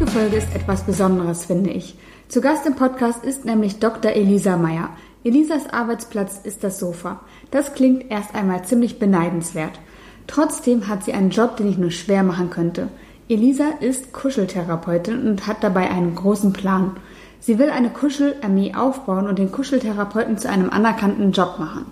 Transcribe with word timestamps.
heutige 0.00 0.18
Folge 0.18 0.36
ist 0.36 0.54
etwas 0.54 0.84
Besonderes, 0.84 1.44
finde 1.44 1.68
ich. 1.70 1.94
Zu 2.28 2.40
Gast 2.40 2.64
im 2.64 2.74
Podcast 2.74 3.22
ist 3.22 3.44
nämlich 3.44 3.80
Dr. 3.80 4.12
Elisa 4.12 4.56
Meyer. 4.56 4.88
Elisas 5.24 5.68
Arbeitsplatz 5.70 6.40
ist 6.42 6.64
das 6.64 6.78
Sofa. 6.78 7.20
Das 7.50 7.74
klingt 7.74 8.10
erst 8.10 8.34
einmal 8.34 8.64
ziemlich 8.64 8.98
beneidenswert. 8.98 9.78
Trotzdem 10.26 10.88
hat 10.88 11.04
sie 11.04 11.12
einen 11.12 11.28
Job, 11.28 11.58
den 11.58 11.68
ich 11.68 11.76
nur 11.76 11.90
schwer 11.90 12.22
machen 12.22 12.48
könnte. 12.48 12.88
Elisa 13.28 13.68
ist 13.80 14.14
Kuscheltherapeutin 14.14 15.28
und 15.28 15.46
hat 15.46 15.62
dabei 15.62 15.90
einen 15.90 16.14
großen 16.14 16.54
Plan. 16.54 16.96
Sie 17.38 17.58
will 17.58 17.68
eine 17.68 17.90
Kuschelarmee 17.90 18.74
aufbauen 18.74 19.26
und 19.26 19.38
den 19.38 19.52
Kuscheltherapeuten 19.52 20.38
zu 20.38 20.48
einem 20.48 20.70
anerkannten 20.70 21.32
Job 21.32 21.58
machen. 21.58 21.84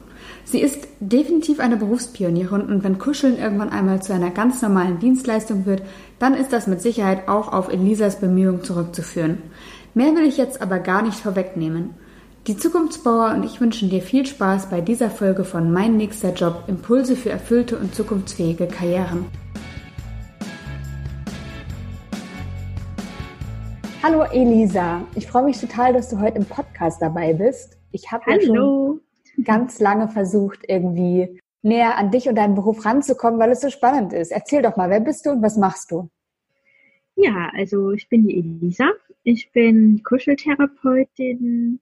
Sie 0.44 0.60
ist 0.62 0.88
definitiv 1.00 1.60
eine 1.60 1.76
Berufspionierin 1.76 2.62
und 2.62 2.82
wenn 2.82 2.98
Kuscheln 2.98 3.38
irgendwann 3.38 3.68
einmal 3.68 4.00
zu 4.00 4.14
einer 4.14 4.30
ganz 4.30 4.62
normalen 4.62 4.98
Dienstleistung 4.98 5.66
wird, 5.66 5.82
dann 6.18 6.34
ist 6.34 6.52
das 6.52 6.66
mit 6.66 6.80
Sicherheit 6.80 7.28
auch 7.28 7.52
auf 7.52 7.68
Elisas 7.72 8.16
Bemühungen 8.16 8.64
zurückzuführen. 8.64 9.42
Mehr 9.94 10.14
will 10.14 10.24
ich 10.24 10.36
jetzt 10.36 10.60
aber 10.60 10.80
gar 10.80 11.02
nicht 11.02 11.18
vorwegnehmen. 11.18 11.94
Die 12.46 12.56
Zukunftsbauer 12.56 13.34
und 13.34 13.44
ich 13.44 13.60
wünschen 13.60 13.90
dir 13.90 14.02
viel 14.02 14.26
Spaß 14.26 14.70
bei 14.70 14.80
dieser 14.80 15.10
Folge 15.10 15.44
von 15.44 15.72
Mein 15.72 15.96
nächster 15.96 16.32
Job 16.32 16.64
Impulse 16.66 17.14
für 17.14 17.30
erfüllte 17.30 17.78
und 17.78 17.94
zukunftsfähige 17.94 18.66
Karrieren. 18.66 19.26
Hallo 24.02 24.22
Elisa, 24.22 25.02
ich 25.14 25.26
freue 25.26 25.44
mich 25.44 25.60
total, 25.60 25.92
dass 25.92 26.08
du 26.08 26.20
heute 26.20 26.38
im 26.38 26.46
Podcast 26.46 27.02
dabei 27.02 27.34
bist. 27.34 27.76
Ich 27.90 28.10
habe 28.10 28.30
ja 28.30 28.40
schon 28.40 29.00
ganz 29.44 29.80
lange 29.80 30.08
versucht, 30.08 30.60
irgendwie 30.66 31.40
näher 31.62 31.98
an 31.98 32.10
dich 32.10 32.28
und 32.28 32.36
deinen 32.36 32.54
Beruf 32.54 32.84
ranzukommen, 32.84 33.38
weil 33.38 33.50
es 33.50 33.60
so 33.60 33.70
spannend 33.70 34.12
ist. 34.12 34.32
Erzähl 34.32 34.62
doch 34.62 34.76
mal, 34.76 34.90
wer 34.90 35.00
bist 35.00 35.26
du 35.26 35.30
und 35.30 35.42
was 35.42 35.56
machst 35.56 35.90
du? 35.90 36.08
Ja, 37.20 37.50
also 37.52 37.90
ich 37.90 38.08
bin 38.08 38.28
die 38.28 38.38
Elisa. 38.38 38.92
Ich 39.24 39.50
bin 39.50 40.04
Kuscheltherapeutin 40.04 41.80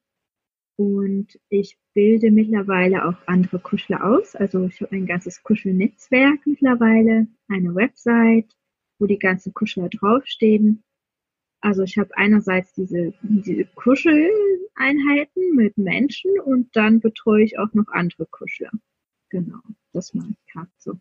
und 0.76 1.38
ich 1.50 1.76
bilde 1.92 2.30
mittlerweile 2.30 3.04
auch 3.04 3.16
andere 3.26 3.58
Kuschler 3.58 4.02
aus. 4.02 4.34
Also 4.34 4.64
ich 4.64 4.80
habe 4.80 4.92
ein 4.92 5.04
ganzes 5.04 5.42
Kuschelnetzwerk 5.42 6.40
mittlerweile, 6.46 7.26
eine 7.48 7.74
Website, 7.74 8.56
wo 8.98 9.04
die 9.04 9.18
ganzen 9.18 9.52
Kuschler 9.52 9.90
draufstehen. 9.90 10.82
Also 11.60 11.82
ich 11.82 11.98
habe 11.98 12.16
einerseits 12.16 12.72
diese, 12.72 13.12
diese 13.20 13.66
Kuscheleinheiten 13.74 15.54
mit 15.54 15.76
Menschen 15.76 16.30
und 16.46 16.74
dann 16.74 17.00
betreue 17.00 17.44
ich 17.44 17.58
auch 17.58 17.74
noch 17.74 17.88
andere 17.88 18.24
Kuschler. 18.24 18.70
Genau, 19.28 19.60
das 19.92 20.14
mache 20.14 20.30
ich 20.30 20.52
gerade 20.52 20.70
so. 20.78 20.98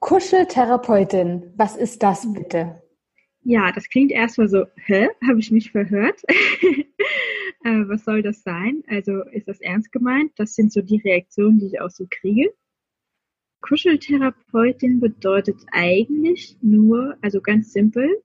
Kuscheltherapeutin, 0.00 1.52
was 1.56 1.76
ist 1.76 2.02
das 2.02 2.32
bitte? 2.32 2.82
Ja, 3.42 3.72
das 3.72 3.88
klingt 3.88 4.12
erstmal 4.12 4.48
so, 4.48 4.66
hä, 4.76 5.08
habe 5.26 5.38
ich 5.40 5.50
mich 5.50 5.70
verhört? 5.70 6.22
äh, 6.28 7.88
was 7.88 8.04
soll 8.04 8.22
das 8.22 8.42
sein? 8.42 8.82
Also 8.88 9.22
ist 9.32 9.48
das 9.48 9.60
ernst 9.60 9.92
gemeint? 9.92 10.32
Das 10.36 10.54
sind 10.54 10.72
so 10.72 10.82
die 10.82 11.00
Reaktionen, 11.04 11.58
die 11.58 11.66
ich 11.66 11.80
auch 11.80 11.90
so 11.90 12.06
kriege. 12.10 12.52
Kuscheltherapeutin 13.60 15.00
bedeutet 15.00 15.56
eigentlich 15.72 16.56
nur, 16.62 17.16
also 17.22 17.40
ganz 17.40 17.72
simpel, 17.72 18.22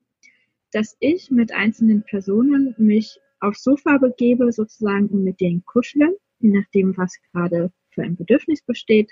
dass 0.71 0.95
ich 0.99 1.31
mit 1.31 1.51
einzelnen 1.51 2.03
Personen 2.03 2.75
mich 2.77 3.19
aufs 3.39 3.63
Sofa 3.63 3.97
begebe, 3.97 4.51
sozusagen, 4.51 5.07
und 5.07 5.23
mit 5.23 5.39
denen 5.39 5.63
kuschle, 5.65 6.17
je 6.39 6.49
nachdem, 6.49 6.97
was 6.97 7.19
gerade 7.31 7.71
für 7.91 8.03
ein 8.03 8.15
Bedürfnis 8.15 8.61
besteht. 8.63 9.11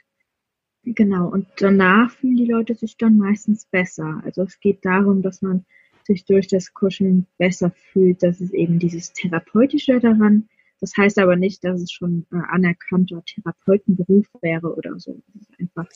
Genau, 0.84 1.30
und 1.30 1.48
danach 1.58 2.12
fühlen 2.12 2.38
die 2.38 2.46
Leute 2.46 2.74
sich 2.76 2.98
dann 2.98 3.18
meistens 3.18 3.66
besser. 3.66 4.22
Also 4.26 4.44
es 4.44 4.60
geht 4.60 4.84
darum, 4.84 5.22
dass 5.22 5.42
man 5.42 5.66
sich 6.06 6.26
durch 6.26 6.48
das 6.48 6.74
Kuscheln 6.74 7.28
besser 7.38 7.72
fühlt. 7.92 8.24
Das 8.24 8.42
ist 8.42 8.54
eben 8.54 8.80
dieses 8.80 9.14
Therapeutische 9.14 10.00
daran. 10.00 10.50
Das 10.80 10.94
heißt 10.98 11.20
aber 11.20 11.36
nicht, 11.36 11.64
dass 11.64 11.82
es 11.82 11.92
schon 11.92 12.26
äh, 12.32 12.38
anerkannter 12.50 13.24
Therapeutenberuf 13.24 14.28
wäre 14.42 14.76
oder 14.76 15.00
so. 15.00 15.22
Das 15.34 15.44
ist 15.44 15.60
einfach 15.60 15.88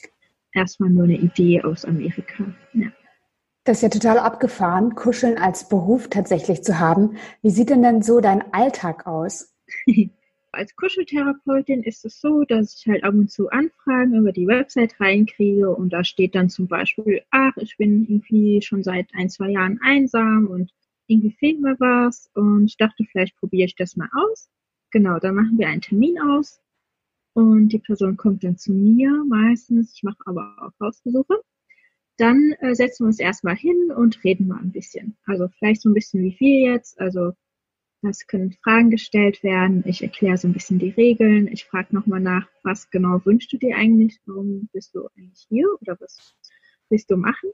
erstmal 0.52 0.90
nur 0.90 1.04
eine 1.04 1.18
Idee 1.18 1.62
aus 1.62 1.84
Amerika. 1.84 2.54
Ja. 2.72 2.88
Das 3.64 3.78
ist 3.78 3.82
ja 3.82 3.88
total 3.88 4.18
abgefahren, 4.20 4.94
Kuscheln 4.94 5.38
als 5.38 5.68
Beruf 5.68 6.08
tatsächlich 6.08 6.62
zu 6.62 6.78
haben. 6.78 7.16
Wie 7.42 7.50
sieht 7.50 7.70
denn 7.70 7.82
denn 7.82 8.00
so 8.00 8.20
dein 8.20 8.54
Alltag 8.54 9.06
aus? 9.06 9.54
als 10.56 10.74
Kuscheltherapeutin 10.76 11.82
ist 11.82 12.04
es 12.04 12.20
so, 12.20 12.44
dass 12.44 12.74
ich 12.74 12.86
halt 12.86 13.04
ab 13.04 13.14
und 13.14 13.30
zu 13.30 13.48
Anfragen 13.50 14.14
über 14.14 14.32
die 14.32 14.46
Website 14.46 14.98
reinkriege 15.00 15.70
und 15.70 15.92
da 15.92 16.04
steht 16.04 16.34
dann 16.34 16.48
zum 16.50 16.66
Beispiel, 16.68 17.22
ach, 17.30 17.56
ich 17.58 17.76
bin 17.76 18.06
irgendwie 18.08 18.60
schon 18.62 18.82
seit 18.82 19.08
ein, 19.14 19.28
zwei 19.28 19.50
Jahren 19.50 19.78
einsam 19.82 20.48
und 20.48 20.72
irgendwie 21.06 21.32
fehlt 21.32 21.60
mir 21.60 21.76
was 21.78 22.30
und 22.34 22.66
ich 22.66 22.76
dachte, 22.76 23.04
vielleicht 23.04 23.36
probiere 23.36 23.66
ich 23.66 23.76
das 23.76 23.96
mal 23.96 24.08
aus. 24.12 24.48
Genau, 24.90 25.18
dann 25.18 25.34
machen 25.34 25.58
wir 25.58 25.68
einen 25.68 25.82
Termin 25.82 26.18
aus 26.20 26.60
und 27.34 27.68
die 27.68 27.78
Person 27.78 28.16
kommt 28.16 28.42
dann 28.44 28.56
zu 28.56 28.72
mir 28.72 29.24
meistens. 29.28 29.94
Ich 29.94 30.02
mache 30.02 30.18
aber 30.26 30.56
auch 30.60 30.84
Hausbesuche 30.84 31.40
dann 32.16 32.54
äh, 32.60 32.74
setzen 32.74 33.04
wir 33.04 33.08
uns 33.08 33.20
erstmal 33.20 33.56
hin 33.56 33.92
und 33.94 34.22
reden 34.24 34.48
mal 34.48 34.58
ein 34.58 34.72
bisschen. 34.72 35.16
Also 35.26 35.48
vielleicht 35.48 35.82
so 35.82 35.90
ein 35.90 35.94
bisschen 35.94 36.22
wie 36.22 36.32
viel 36.32 36.70
jetzt. 36.70 36.98
Also 36.98 37.32
es 38.02 38.26
können 38.26 38.52
Fragen 38.52 38.90
gestellt 38.90 39.42
werden. 39.42 39.82
Ich 39.86 40.02
erkläre 40.02 40.36
so 40.36 40.48
ein 40.48 40.52
bisschen 40.52 40.78
die 40.78 40.90
Regeln. 40.90 41.48
Ich 41.48 41.64
frage 41.64 41.94
nochmal 41.94 42.20
nach, 42.20 42.48
was 42.62 42.90
genau 42.90 43.24
wünschst 43.24 43.52
du 43.52 43.58
dir 43.58 43.76
eigentlich? 43.76 44.18
Warum 44.26 44.68
bist 44.72 44.94
du 44.94 45.08
eigentlich 45.16 45.46
hier? 45.48 45.66
Oder 45.80 45.96
was 46.00 46.36
willst 46.88 47.10
du 47.10 47.16
machen? 47.16 47.50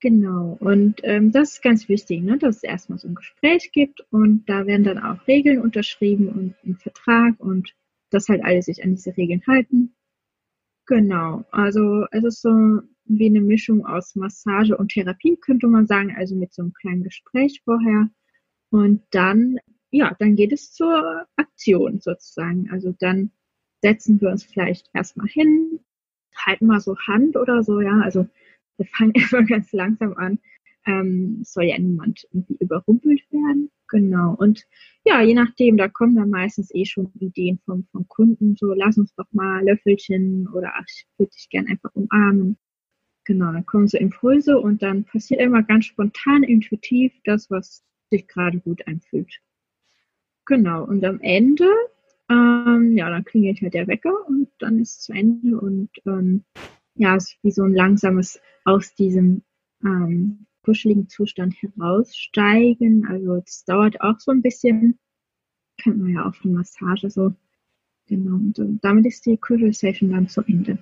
Genau. 0.00 0.56
Und 0.60 1.00
ähm, 1.04 1.32
das 1.32 1.54
ist 1.54 1.62
ganz 1.62 1.88
wichtig, 1.88 2.22
ne, 2.22 2.36
dass 2.36 2.56
es 2.56 2.62
erstmal 2.62 2.98
so 2.98 3.08
ein 3.08 3.14
Gespräch 3.14 3.72
gibt 3.72 4.04
und 4.10 4.44
da 4.46 4.66
werden 4.66 4.84
dann 4.84 4.98
auch 4.98 5.26
Regeln 5.26 5.60
unterschrieben 5.60 6.28
und 6.28 6.54
ein 6.64 6.76
Vertrag 6.76 7.40
und 7.40 7.74
dass 8.10 8.28
halt 8.28 8.44
alle 8.44 8.62
sich 8.62 8.84
an 8.84 8.90
diese 8.90 9.16
Regeln 9.16 9.42
halten. 9.46 9.94
Genau. 10.86 11.44
Also 11.50 12.06
es 12.12 12.24
ist 12.24 12.42
so 12.42 12.80
wie 13.06 13.26
eine 13.26 13.40
Mischung 13.40 13.86
aus 13.86 14.14
Massage 14.16 14.76
und 14.76 14.92
Therapie, 14.92 15.36
könnte 15.36 15.66
man 15.66 15.86
sagen, 15.86 16.14
also 16.16 16.34
mit 16.34 16.52
so 16.52 16.62
einem 16.62 16.72
kleinen 16.74 17.02
Gespräch 17.02 17.62
vorher. 17.64 18.08
Und 18.70 19.02
dann, 19.10 19.58
ja, 19.96 20.14
dann 20.18 20.36
geht 20.36 20.52
es 20.52 20.72
zur 20.72 21.26
Aktion 21.36 22.00
sozusagen. 22.00 22.68
Also 22.70 22.94
dann 22.98 23.30
setzen 23.82 24.20
wir 24.20 24.30
uns 24.30 24.44
vielleicht 24.44 24.90
erstmal 24.94 25.28
hin, 25.28 25.80
halten 26.34 26.66
mal 26.66 26.80
so 26.80 26.96
Hand 26.98 27.36
oder 27.36 27.62
so, 27.62 27.80
ja. 27.80 28.00
Also 28.00 28.28
wir 28.76 28.86
fangen 28.86 29.12
immer 29.32 29.44
ganz 29.44 29.72
langsam 29.72 30.14
an. 30.14 30.38
Ähm, 30.86 31.40
soll 31.42 31.64
ja 31.64 31.78
niemand 31.78 32.26
irgendwie 32.32 32.56
überrumpelt 32.60 33.22
werden. 33.32 33.70
Genau. 33.88 34.34
Und 34.34 34.66
ja, 35.04 35.22
je 35.22 35.34
nachdem, 35.34 35.76
da 35.76 35.88
kommen 35.88 36.16
dann 36.16 36.30
meistens 36.30 36.72
eh 36.74 36.84
schon 36.84 37.10
Ideen 37.18 37.58
vom, 37.64 37.86
vom 37.92 38.06
Kunden, 38.08 38.56
so 38.56 38.72
lass 38.74 38.98
uns 38.98 39.14
doch 39.14 39.26
mal 39.32 39.64
Löffelchen 39.64 40.48
oder 40.48 40.72
ach, 40.76 40.84
ich 40.88 41.06
würde 41.18 41.30
dich 41.32 41.48
gern 41.50 41.66
einfach 41.66 41.90
umarmen. 41.94 42.56
Genau, 43.24 43.52
dann 43.52 43.66
kommen 43.66 43.88
so 43.88 43.98
Impulse 43.98 44.58
und 44.58 44.82
dann 44.82 45.04
passiert 45.04 45.40
immer 45.40 45.62
ganz 45.62 45.86
spontan, 45.86 46.42
intuitiv 46.44 47.12
das, 47.24 47.50
was 47.50 47.84
sich 48.10 48.28
gerade 48.28 48.60
gut 48.60 48.86
anfühlt. 48.86 49.40
Genau, 50.46 50.84
und 50.84 51.04
am 51.04 51.20
Ende, 51.20 51.68
ähm, 52.30 52.96
ja, 52.96 53.10
dann 53.10 53.24
klingelt 53.24 53.60
halt 53.60 53.74
der 53.74 53.88
Wecker 53.88 54.14
und 54.28 54.48
dann 54.58 54.78
ist 54.78 54.98
es 54.98 55.00
zu 55.00 55.12
Ende 55.12 55.60
und 55.60 55.90
ähm, 56.06 56.44
ja, 56.94 57.16
es 57.16 57.32
ist 57.32 57.38
wie 57.42 57.50
so 57.50 57.64
ein 57.64 57.74
langsames 57.74 58.40
aus 58.64 58.94
diesem 58.94 59.42
ähm, 59.84 60.46
kuscheligen 60.62 61.08
Zustand 61.08 61.54
heraussteigen. 61.60 63.06
Also 63.06 63.42
es 63.44 63.64
dauert 63.64 64.00
auch 64.00 64.18
so 64.18 64.32
ein 64.32 64.42
bisschen, 64.42 64.98
kennt 65.78 65.98
man 65.98 66.12
ja 66.12 66.26
auch 66.26 66.34
von 66.34 66.54
Massage 66.54 67.10
so. 67.10 67.34
Genau, 68.08 68.36
und 68.36 68.78
damit 68.82 69.06
ist 69.06 69.26
die 69.26 69.36
Kuschel-Session 69.36 70.10
dann 70.10 70.28
zu 70.28 70.42
Ende. 70.42 70.78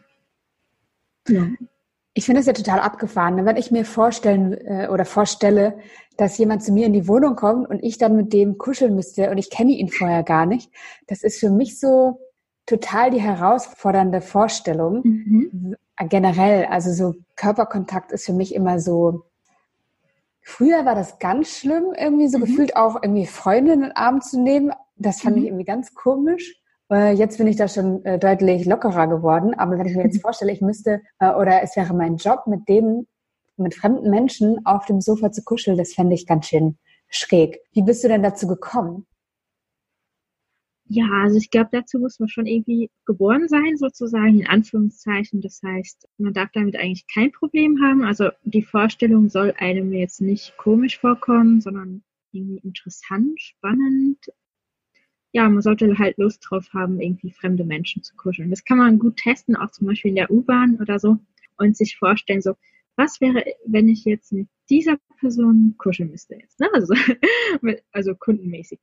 Ja. 1.26 1.48
Ich 2.16 2.26
finde 2.26 2.40
es 2.40 2.46
ja 2.46 2.52
total 2.52 2.78
abgefahren, 2.78 3.44
wenn 3.44 3.56
ich 3.56 3.72
mir 3.72 3.84
vorstellen 3.84 4.52
äh, 4.52 4.88
oder 4.88 5.04
vorstelle, 5.04 5.78
dass 6.16 6.38
jemand 6.38 6.62
zu 6.62 6.72
mir 6.72 6.86
in 6.86 6.92
die 6.92 7.08
Wohnung 7.08 7.34
kommt 7.34 7.68
und 7.68 7.82
ich 7.82 7.98
dann 7.98 8.14
mit 8.14 8.32
dem 8.32 8.56
kuscheln 8.56 8.94
müsste 8.94 9.30
und 9.30 9.38
ich 9.38 9.50
kenne 9.50 9.72
ihn 9.72 9.88
vorher 9.88 10.22
gar 10.22 10.46
nicht. 10.46 10.70
Das 11.08 11.24
ist 11.24 11.40
für 11.40 11.50
mich 11.50 11.80
so 11.80 12.20
total 12.66 13.10
die 13.10 13.20
herausfordernde 13.20 14.20
Vorstellung. 14.20 15.00
Mhm. 15.02 15.76
Generell, 16.08 16.66
also 16.66 16.92
so 16.92 17.18
Körperkontakt 17.36 18.12
ist 18.12 18.26
für 18.26 18.32
mich 18.32 18.54
immer 18.54 18.78
so. 18.78 19.24
Früher 20.40 20.84
war 20.84 20.94
das 20.94 21.18
ganz 21.18 21.48
schlimm, 21.48 21.94
irgendwie 21.98 22.28
so 22.28 22.38
mhm. 22.38 22.44
gefühlt 22.44 22.76
auch 22.76 22.96
irgendwie 23.02 23.26
Freundinnen 23.26 23.82
in 23.82 23.88
den 23.88 23.96
Arm 23.96 24.20
zu 24.20 24.40
nehmen. 24.40 24.72
Das 24.96 25.20
fand 25.20 25.36
mhm. 25.36 25.42
ich 25.42 25.48
irgendwie 25.48 25.64
ganz 25.64 25.94
komisch. 25.94 26.60
Äh, 26.90 27.14
jetzt 27.14 27.38
bin 27.38 27.46
ich 27.46 27.56
da 27.56 27.68
schon 27.68 28.04
äh, 28.04 28.18
deutlich 28.18 28.66
lockerer 28.66 29.06
geworden. 29.08 29.54
Aber 29.54 29.78
wenn 29.78 29.86
ich 29.86 29.96
mir 29.96 30.04
jetzt 30.04 30.20
vorstelle, 30.22 30.52
ich 30.52 30.60
müsste 30.60 31.02
äh, 31.18 31.30
oder 31.30 31.62
es 31.62 31.76
wäre 31.76 31.94
mein 31.94 32.16
Job, 32.16 32.46
mit 32.46 32.68
denen, 32.68 33.06
mit 33.56 33.74
fremden 33.74 34.10
Menschen 34.10 34.64
auf 34.66 34.86
dem 34.86 35.00
Sofa 35.00 35.32
zu 35.32 35.42
kuscheln, 35.42 35.78
das 35.78 35.94
fände 35.94 36.14
ich 36.14 36.26
ganz 36.26 36.46
schön 36.46 36.78
schräg. 37.08 37.60
Wie 37.72 37.82
bist 37.82 38.04
du 38.04 38.08
denn 38.08 38.22
dazu 38.22 38.46
gekommen? 38.46 39.06
Ja, 40.86 41.06
also 41.22 41.38
ich 41.38 41.50
glaube, 41.50 41.70
dazu 41.72 41.98
muss 41.98 42.20
man 42.20 42.28
schon 42.28 42.44
irgendwie 42.44 42.90
geboren 43.06 43.48
sein, 43.48 43.78
sozusagen, 43.78 44.40
in 44.40 44.46
Anführungszeichen. 44.46 45.40
Das 45.40 45.60
heißt, 45.64 46.06
man 46.18 46.34
darf 46.34 46.50
damit 46.52 46.76
eigentlich 46.76 47.06
kein 47.06 47.32
Problem 47.32 47.80
haben. 47.82 48.04
Also 48.04 48.28
die 48.42 48.62
Vorstellung 48.62 49.30
soll 49.30 49.54
einem 49.56 49.92
jetzt 49.94 50.20
nicht 50.20 50.56
komisch 50.58 50.98
vorkommen, 50.98 51.62
sondern 51.62 52.04
irgendwie 52.32 52.58
interessant, 52.58 53.40
spannend. 53.40 54.18
Ja, 55.34 55.48
man 55.48 55.62
sollte 55.62 55.98
halt 55.98 56.16
Lust 56.16 56.46
drauf 56.48 56.68
haben, 56.72 57.00
irgendwie 57.00 57.32
fremde 57.32 57.64
Menschen 57.64 58.02
zu 58.04 58.14
kuscheln. 58.14 58.50
Das 58.50 58.64
kann 58.64 58.78
man 58.78 59.00
gut 59.00 59.16
testen, 59.16 59.56
auch 59.56 59.70
zum 59.72 59.88
Beispiel 59.88 60.10
in 60.10 60.14
der 60.14 60.30
U-Bahn 60.30 60.78
oder 60.80 60.98
so 61.00 61.18
und 61.58 61.76
sich 61.76 61.96
vorstellen, 61.98 62.40
so, 62.40 62.54
was 62.96 63.20
wäre, 63.20 63.44
wenn 63.66 63.88
ich 63.88 64.04
jetzt 64.04 64.32
mit 64.32 64.48
dieser 64.70 64.96
Person 65.18 65.74
kuscheln 65.76 66.10
müsste 66.10 66.36
jetzt, 66.36 66.60
ne? 66.60 66.68
Also, 66.72 66.94
also 67.92 68.14
kundenmäßig. 68.14 68.78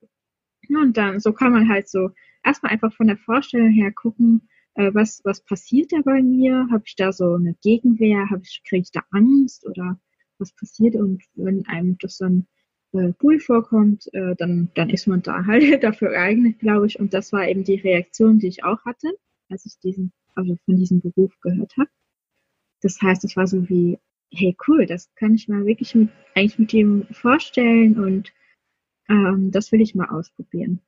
Und 0.70 0.98
dann, 0.98 1.22
so 1.22 1.32
kann 1.32 1.54
man 1.54 1.70
halt 1.70 1.88
so 1.88 2.12
erstmal 2.44 2.74
einfach 2.74 2.94
von 2.94 3.08
der 3.08 3.18
Vorstellung 3.18 3.70
her 3.70 3.92
gucken, 3.94 4.50
äh, 4.76 4.94
was, 4.94 5.22
was 5.24 5.42
passiert 5.46 5.92
da 5.94 6.02
bei 6.04 6.22
mir? 6.22 6.68
Habe 6.72 6.84
ich 6.86 6.96
da 6.96 7.12
so 7.14 7.36
eine 7.36 7.56
Gegenwehr? 7.62 8.30
Habe 8.30 8.42
ich, 8.44 8.62
kriege 8.68 8.84
ich 8.84 8.92
da 8.92 9.02
Angst 9.12 9.66
oder 9.66 10.00
was 10.38 10.54
passiert? 10.54 10.96
Und 10.96 11.24
wenn 11.36 11.66
einem 11.68 11.98
das 12.00 12.18
dann 12.18 12.48
äh, 12.94 13.14
cool 13.24 13.40
vorkommt, 13.40 14.14
äh, 14.14 14.36
dann, 14.36 14.70
dann 14.76 14.90
ist 14.90 15.08
man 15.08 15.22
da 15.22 15.46
halt 15.46 15.62
dafür 15.84 16.10
geeignet, 16.10 16.60
glaube 16.60 16.88
ich. 16.88 17.00
Und 17.00 17.14
das 17.14 17.32
war 17.32 17.48
eben 17.48 17.64
die 17.64 17.80
Reaktion, 17.80 18.40
die 18.40 18.48
ich 18.48 18.64
auch 18.64 18.84
hatte, 18.86 19.10
als 19.50 19.66
ich 19.66 19.80
diesen, 19.80 20.12
also 20.36 20.58
von 20.66 20.76
diesem 20.76 21.02
Beruf 21.02 21.34
gehört 21.42 21.74
habe. 21.78 21.90
Das 22.82 23.02
heißt, 23.02 23.24
es 23.24 23.36
war 23.36 23.48
so 23.48 23.70
wie, 23.70 24.00
hey 24.34 24.56
cool, 24.68 24.86
das 24.86 25.14
kann 25.16 25.36
ich 25.36 25.48
mal 25.48 25.66
wirklich 25.66 25.94
mit, 25.96 26.10
eigentlich 26.36 26.60
mit 26.60 26.74
ihm 26.74 27.06
vorstellen 27.12 28.00
und 28.00 28.34
ähm, 29.10 29.52
das 29.52 29.72
will 29.72 29.82
ich 29.82 29.94
mal 29.94 30.10
ausprobieren. 30.10 30.80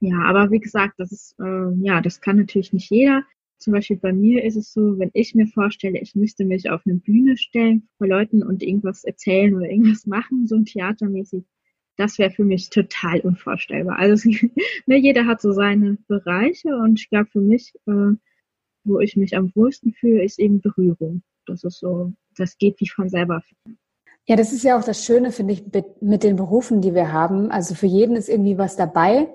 Ja, 0.00 0.22
aber 0.24 0.50
wie 0.50 0.60
gesagt, 0.60 0.94
das 0.98 1.12
ist, 1.12 1.36
äh, 1.38 1.72
ja, 1.80 2.00
das 2.00 2.20
kann 2.20 2.36
natürlich 2.36 2.72
nicht 2.72 2.90
jeder. 2.90 3.24
Zum 3.62 3.72
Beispiel 3.74 3.96
bei 3.96 4.12
mir 4.12 4.42
ist 4.42 4.56
es 4.56 4.72
so, 4.72 4.98
wenn 4.98 5.10
ich 5.14 5.36
mir 5.36 5.46
vorstelle, 5.46 6.00
ich 6.00 6.16
müsste 6.16 6.44
mich 6.44 6.68
auf 6.68 6.82
eine 6.84 6.96
Bühne 6.96 7.36
stellen 7.36 7.88
vor 7.96 8.08
Leuten 8.08 8.42
und 8.42 8.60
irgendwas 8.60 9.04
erzählen 9.04 9.54
oder 9.54 9.70
irgendwas 9.70 10.04
machen, 10.04 10.48
so 10.48 10.56
ein 10.56 10.64
theatermäßig, 10.64 11.44
das 11.96 12.18
wäre 12.18 12.32
für 12.32 12.44
mich 12.44 12.70
total 12.70 13.20
unvorstellbar. 13.20 13.98
Also 13.98 14.28
ne, 14.86 14.96
jeder 14.96 15.26
hat 15.26 15.40
so 15.40 15.52
seine 15.52 15.96
Bereiche 16.08 16.76
und 16.76 16.98
ich 16.98 17.08
glaube 17.08 17.30
für 17.30 17.40
mich, 17.40 17.72
äh, 17.86 18.16
wo 18.82 18.98
ich 18.98 19.16
mich 19.16 19.36
am 19.36 19.52
wohlsten 19.54 19.92
fühle, 19.92 20.24
ist 20.24 20.40
eben 20.40 20.60
Berührung. 20.60 21.22
Das 21.46 21.62
ist 21.62 21.78
so, 21.78 22.12
das 22.36 22.58
geht 22.58 22.80
wie 22.80 22.88
von 22.88 23.08
selber. 23.08 23.44
Ja, 24.26 24.34
das 24.34 24.52
ist 24.52 24.64
ja 24.64 24.76
auch 24.76 24.84
das 24.84 25.04
Schöne, 25.04 25.30
finde 25.30 25.54
ich, 25.54 25.62
mit 26.00 26.24
den 26.24 26.34
Berufen, 26.34 26.80
die 26.80 26.94
wir 26.94 27.12
haben. 27.12 27.52
Also 27.52 27.76
für 27.76 27.86
jeden 27.86 28.16
ist 28.16 28.28
irgendwie 28.28 28.58
was 28.58 28.74
dabei. 28.74 29.28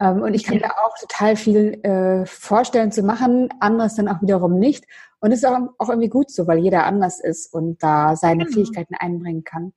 Ähm, 0.00 0.22
und 0.22 0.34
ich 0.34 0.44
kann 0.44 0.58
ja. 0.58 0.68
mir 0.68 0.72
auch 0.78 0.96
total 0.98 1.36
viel 1.36 1.80
äh, 1.84 2.26
vorstellen 2.26 2.90
zu 2.90 3.02
machen, 3.02 3.50
anderes 3.60 3.94
dann 3.94 4.08
auch 4.08 4.22
wiederum 4.22 4.58
nicht. 4.58 4.86
Und 5.20 5.32
es 5.32 5.42
ist 5.42 5.44
auch, 5.44 5.58
auch 5.78 5.88
irgendwie 5.88 6.08
gut 6.08 6.30
so, 6.30 6.46
weil 6.46 6.58
jeder 6.58 6.86
anders 6.86 7.20
ist 7.20 7.52
und 7.52 7.82
da 7.82 8.16
seine 8.16 8.44
genau. 8.44 8.54
Fähigkeiten 8.54 8.94
einbringen 8.94 9.44
kann. 9.44 9.72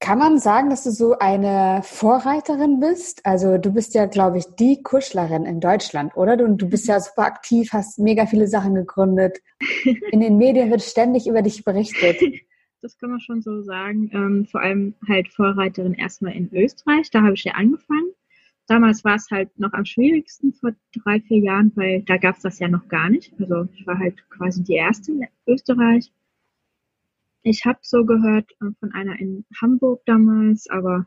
Kann 0.00 0.18
man 0.18 0.38
sagen, 0.38 0.70
dass 0.70 0.84
du 0.84 0.90
so 0.90 1.18
eine 1.18 1.82
Vorreiterin 1.84 2.80
bist? 2.80 3.24
Also 3.26 3.58
du 3.58 3.74
bist 3.74 3.94
ja, 3.94 4.06
glaube 4.06 4.38
ich, 4.38 4.46
die 4.58 4.82
Kuschlerin 4.82 5.44
in 5.44 5.60
Deutschland, 5.60 6.16
oder? 6.16 6.38
Du, 6.38 6.48
du 6.48 6.68
bist 6.70 6.88
ja 6.88 6.98
super 6.98 7.24
aktiv, 7.24 7.68
hast 7.72 7.98
mega 7.98 8.24
viele 8.24 8.48
Sachen 8.48 8.74
gegründet. 8.74 9.38
In 10.10 10.20
den 10.20 10.38
Medien 10.38 10.70
wird 10.70 10.82
ständig 10.82 11.26
über 11.26 11.42
dich 11.42 11.64
berichtet. 11.64 12.16
Das 12.82 12.96
kann 12.96 13.10
man 13.10 13.20
schon 13.20 13.42
so 13.42 13.60
sagen. 13.60 14.10
Ähm, 14.14 14.46
vor 14.46 14.62
allem 14.62 14.94
halt 15.06 15.28
Vorreiterin 15.28 15.92
erstmal 15.92 16.32
in 16.32 16.50
Österreich. 16.50 17.10
Da 17.10 17.20
habe 17.20 17.34
ich 17.34 17.44
ja 17.44 17.52
angefangen. 17.52 18.08
Damals 18.70 19.04
war 19.04 19.16
es 19.16 19.30
halt 19.30 19.50
noch 19.58 19.72
am 19.72 19.84
schwierigsten 19.84 20.54
vor 20.54 20.72
drei, 21.02 21.20
vier 21.20 21.38
Jahren, 21.38 21.72
weil 21.74 22.02
da 22.02 22.16
gab 22.16 22.36
es 22.36 22.42
das 22.42 22.58
ja 22.60 22.68
noch 22.68 22.88
gar 22.88 23.10
nicht. 23.10 23.32
Also 23.38 23.68
ich 23.74 23.86
war 23.86 23.98
halt 23.98 24.16
quasi 24.30 24.62
die 24.62 24.74
erste 24.74 25.12
in 25.12 25.26
Österreich 25.46 26.10
ich 27.42 27.64
habe 27.64 27.78
so 27.82 28.04
gehört 28.04 28.50
äh, 28.60 28.70
von 28.78 28.92
einer 28.92 29.18
in 29.18 29.44
Hamburg 29.60 30.02
damals, 30.06 30.68
aber 30.68 31.06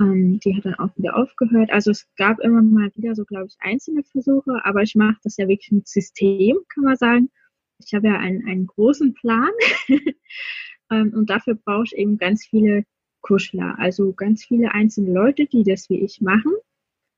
ähm, 0.00 0.40
die 0.40 0.56
hat 0.56 0.64
dann 0.64 0.74
auch 0.74 0.96
wieder 0.96 1.16
aufgehört. 1.16 1.70
Also 1.70 1.90
es 1.90 2.08
gab 2.16 2.38
immer 2.40 2.62
mal 2.62 2.90
wieder 2.94 3.14
so, 3.14 3.24
glaube 3.24 3.46
ich, 3.46 3.56
einzelne 3.60 4.02
Versuche, 4.04 4.60
aber 4.64 4.82
ich 4.82 4.94
mache 4.94 5.18
das 5.22 5.36
ja 5.36 5.48
wirklich 5.48 5.72
mit 5.72 5.88
System, 5.88 6.58
kann 6.68 6.84
man 6.84 6.96
sagen. 6.96 7.30
Ich 7.78 7.94
habe 7.94 8.08
ja 8.08 8.18
einen, 8.18 8.46
einen 8.46 8.66
großen 8.66 9.14
Plan 9.14 9.50
ähm, 10.90 11.12
und 11.14 11.30
dafür 11.30 11.54
brauche 11.54 11.84
ich 11.84 11.96
eben 11.96 12.18
ganz 12.18 12.46
viele 12.46 12.84
Kuschler, 13.22 13.78
also 13.78 14.12
ganz 14.12 14.44
viele 14.44 14.72
einzelne 14.72 15.12
Leute, 15.12 15.46
die 15.46 15.62
das 15.62 15.88
wie 15.90 16.00
ich 16.00 16.20
machen, 16.20 16.52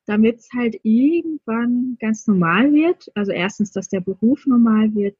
damit 0.06 0.40
es 0.40 0.48
halt 0.54 0.78
irgendwann 0.82 1.96
ganz 2.00 2.26
normal 2.26 2.72
wird. 2.72 3.10
Also 3.14 3.32
erstens, 3.32 3.72
dass 3.72 3.88
der 3.88 4.00
Beruf 4.00 4.46
normal 4.46 4.94
wird 4.94 5.16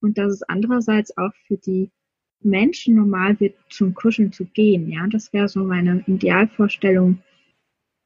und 0.00 0.18
dass 0.18 0.32
es 0.32 0.42
andererseits 0.42 1.16
auch 1.16 1.32
für 1.46 1.56
die 1.56 1.90
Menschen 2.40 2.96
normal 2.96 3.38
wird, 3.40 3.56
zum 3.68 3.94
Kuscheln 3.94 4.32
zu 4.32 4.44
gehen. 4.44 4.88
Ja, 4.88 5.06
das 5.08 5.32
wäre 5.32 5.48
so 5.48 5.64
meine 5.64 6.04
Idealvorstellung, 6.06 7.22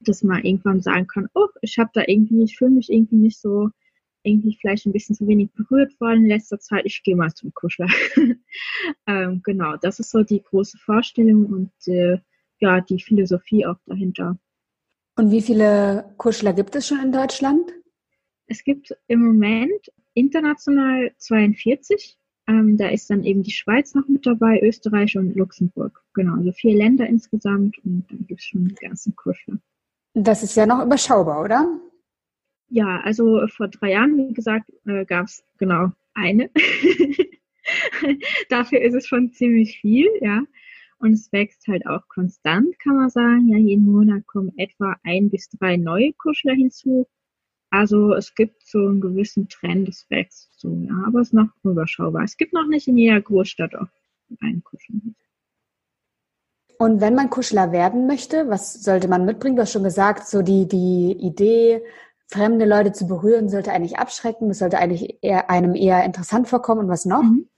dass 0.00 0.22
man 0.22 0.42
irgendwann 0.42 0.80
sagen 0.80 1.06
kann, 1.06 1.28
oh, 1.34 1.48
ich 1.60 1.78
habe 1.78 1.90
da 1.92 2.02
irgendwie, 2.06 2.42
ich 2.44 2.56
fühle 2.56 2.70
mich 2.70 2.90
irgendwie 2.90 3.16
nicht 3.16 3.38
so, 3.38 3.70
irgendwie 4.24 4.56
vielleicht 4.60 4.86
ein 4.86 4.92
bisschen 4.92 5.16
zu 5.16 5.26
wenig 5.26 5.50
berührt 5.52 6.00
worden 6.00 6.22
in 6.22 6.28
letzter 6.28 6.58
Zeit, 6.60 6.86
ich 6.86 7.02
gehe 7.02 7.16
mal 7.16 7.32
zum 7.34 7.52
Kuschler. 7.54 7.88
ähm, 9.06 9.40
genau, 9.42 9.76
das 9.76 9.98
ist 9.98 10.10
so 10.10 10.22
die 10.22 10.42
große 10.42 10.78
Vorstellung 10.78 11.46
und 11.46 11.72
äh, 11.88 12.18
ja, 12.60 12.80
die 12.80 13.00
Philosophie 13.00 13.66
auch 13.66 13.78
dahinter. 13.86 14.38
Und 15.16 15.30
wie 15.30 15.42
viele 15.42 16.14
Kuschler 16.16 16.52
gibt 16.52 16.74
es 16.74 16.88
schon 16.88 17.00
in 17.00 17.12
Deutschland? 17.12 17.70
Es 18.46 18.64
gibt 18.64 18.96
im 19.08 19.24
Moment 19.24 19.92
international 20.14 21.12
42 21.18 22.18
ähm, 22.48 22.76
da 22.76 22.88
ist 22.88 23.08
dann 23.08 23.22
eben 23.22 23.42
die 23.42 23.52
Schweiz 23.52 23.94
noch 23.94 24.08
mit 24.08 24.26
dabei, 24.26 24.60
Österreich 24.62 25.16
und 25.16 25.36
Luxemburg. 25.36 26.02
Genau, 26.14 26.36
also 26.36 26.52
vier 26.52 26.76
Länder 26.76 27.06
insgesamt 27.06 27.78
und 27.84 28.04
dann 28.10 28.26
gibt 28.26 28.40
es 28.40 28.46
schon 28.46 28.66
die 28.68 28.74
ganzen 28.74 29.14
Kurse. 29.14 29.60
Das 30.14 30.42
ist 30.42 30.56
ja 30.56 30.66
noch 30.66 30.84
überschaubar, 30.84 31.42
oder? 31.42 31.80
Ja, 32.68 33.00
also 33.02 33.46
vor 33.48 33.68
drei 33.68 33.92
Jahren, 33.92 34.16
wie 34.16 34.32
gesagt, 34.32 34.70
äh, 34.86 35.04
gab 35.04 35.26
es 35.26 35.44
genau 35.58 35.92
eine. 36.14 36.50
Dafür 38.48 38.80
ist 38.82 38.94
es 38.94 39.06
schon 39.06 39.30
ziemlich 39.32 39.78
viel, 39.80 40.08
ja. 40.20 40.42
Und 41.02 41.14
es 41.14 41.32
wächst 41.32 41.66
halt 41.66 41.84
auch 41.84 42.06
konstant, 42.06 42.78
kann 42.78 42.94
man 42.94 43.10
sagen. 43.10 43.48
Ja, 43.48 43.58
jeden 43.58 43.90
Monat 43.90 44.24
kommen 44.28 44.52
etwa 44.56 44.94
ein 45.02 45.30
bis 45.30 45.48
drei 45.48 45.76
neue 45.76 46.12
Kuschler 46.12 46.54
hinzu. 46.54 47.08
Also 47.70 48.14
es 48.14 48.36
gibt 48.36 48.64
so 48.64 48.78
einen 48.78 49.00
gewissen 49.00 49.48
Trend, 49.48 49.88
es 49.88 50.06
wächst 50.10 50.50
so, 50.60 50.72
ja, 50.88 51.02
aber 51.04 51.20
es 51.20 51.28
ist 51.28 51.34
noch 51.34 51.48
überschaubar. 51.64 52.22
Es 52.22 52.36
gibt 52.36 52.52
noch 52.52 52.68
nicht 52.68 52.86
in 52.86 52.98
jeder 52.98 53.20
Großstadt 53.20 53.74
auch 53.74 53.88
einen 54.40 54.62
Kuscheln. 54.62 55.16
Und 56.78 57.00
wenn 57.00 57.16
man 57.16 57.30
Kuschler 57.30 57.72
werden 57.72 58.06
möchte, 58.06 58.48
was 58.48 58.84
sollte 58.84 59.08
man 59.08 59.24
mitbringen? 59.24 59.56
Du 59.56 59.62
hast 59.62 59.72
schon 59.72 59.82
gesagt, 59.82 60.28
so 60.28 60.42
die, 60.42 60.68
die 60.68 61.16
Idee, 61.18 61.82
fremde 62.28 62.64
Leute 62.64 62.92
zu 62.92 63.08
berühren, 63.08 63.48
sollte 63.48 63.72
eigentlich 63.72 63.98
abschrecken. 63.98 64.48
Das 64.48 64.58
sollte 64.58 64.78
eigentlich 64.78 65.18
eher, 65.20 65.50
einem 65.50 65.74
eher 65.74 66.04
interessant 66.04 66.46
vorkommen. 66.46 66.82
Und 66.82 66.88
was 66.88 67.06
noch? 67.06 67.22
Mhm. 67.22 67.48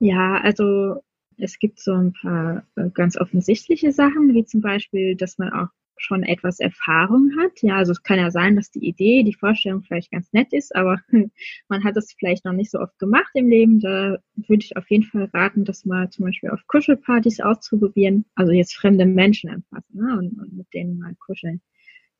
Ja, 0.00 0.40
also 0.42 1.02
es 1.38 1.58
gibt 1.58 1.80
so 1.80 1.92
ein 1.92 2.12
paar 2.12 2.66
äh, 2.76 2.90
ganz 2.90 3.16
offensichtliche 3.16 3.92
Sachen, 3.92 4.34
wie 4.34 4.44
zum 4.44 4.60
Beispiel, 4.60 5.16
dass 5.16 5.38
man 5.38 5.52
auch 5.52 5.68
schon 6.00 6.22
etwas 6.22 6.60
Erfahrung 6.60 7.32
hat. 7.40 7.60
Ja, 7.62 7.76
also 7.76 7.92
es 7.92 8.02
kann 8.02 8.18
ja 8.18 8.30
sein, 8.30 8.56
dass 8.56 8.70
die 8.70 8.86
Idee, 8.86 9.24
die 9.24 9.34
Vorstellung 9.34 9.82
vielleicht 9.82 10.10
ganz 10.12 10.32
nett 10.32 10.52
ist, 10.52 10.74
aber 10.74 11.00
man 11.68 11.84
hat 11.84 11.96
es 11.96 12.14
vielleicht 12.18 12.44
noch 12.44 12.52
nicht 12.52 12.70
so 12.70 12.78
oft 12.78 12.98
gemacht 12.98 13.30
im 13.34 13.48
Leben. 13.48 13.80
Da 13.80 14.18
würde 14.36 14.64
ich 14.64 14.76
auf 14.76 14.88
jeden 14.90 15.04
Fall 15.04 15.28
raten, 15.32 15.64
das 15.64 15.84
mal 15.84 16.08
zum 16.10 16.26
Beispiel 16.26 16.50
auf 16.50 16.66
Kuschelpartys 16.66 17.40
auszuprobieren. 17.40 18.24
Also 18.34 18.52
jetzt 18.52 18.74
fremde 18.74 19.06
Menschen 19.06 19.50
anfassen 19.50 20.00
ne? 20.00 20.18
und, 20.18 20.38
und 20.38 20.56
mit 20.56 20.72
denen 20.72 20.98
mal 20.98 21.14
kuscheln. 21.26 21.60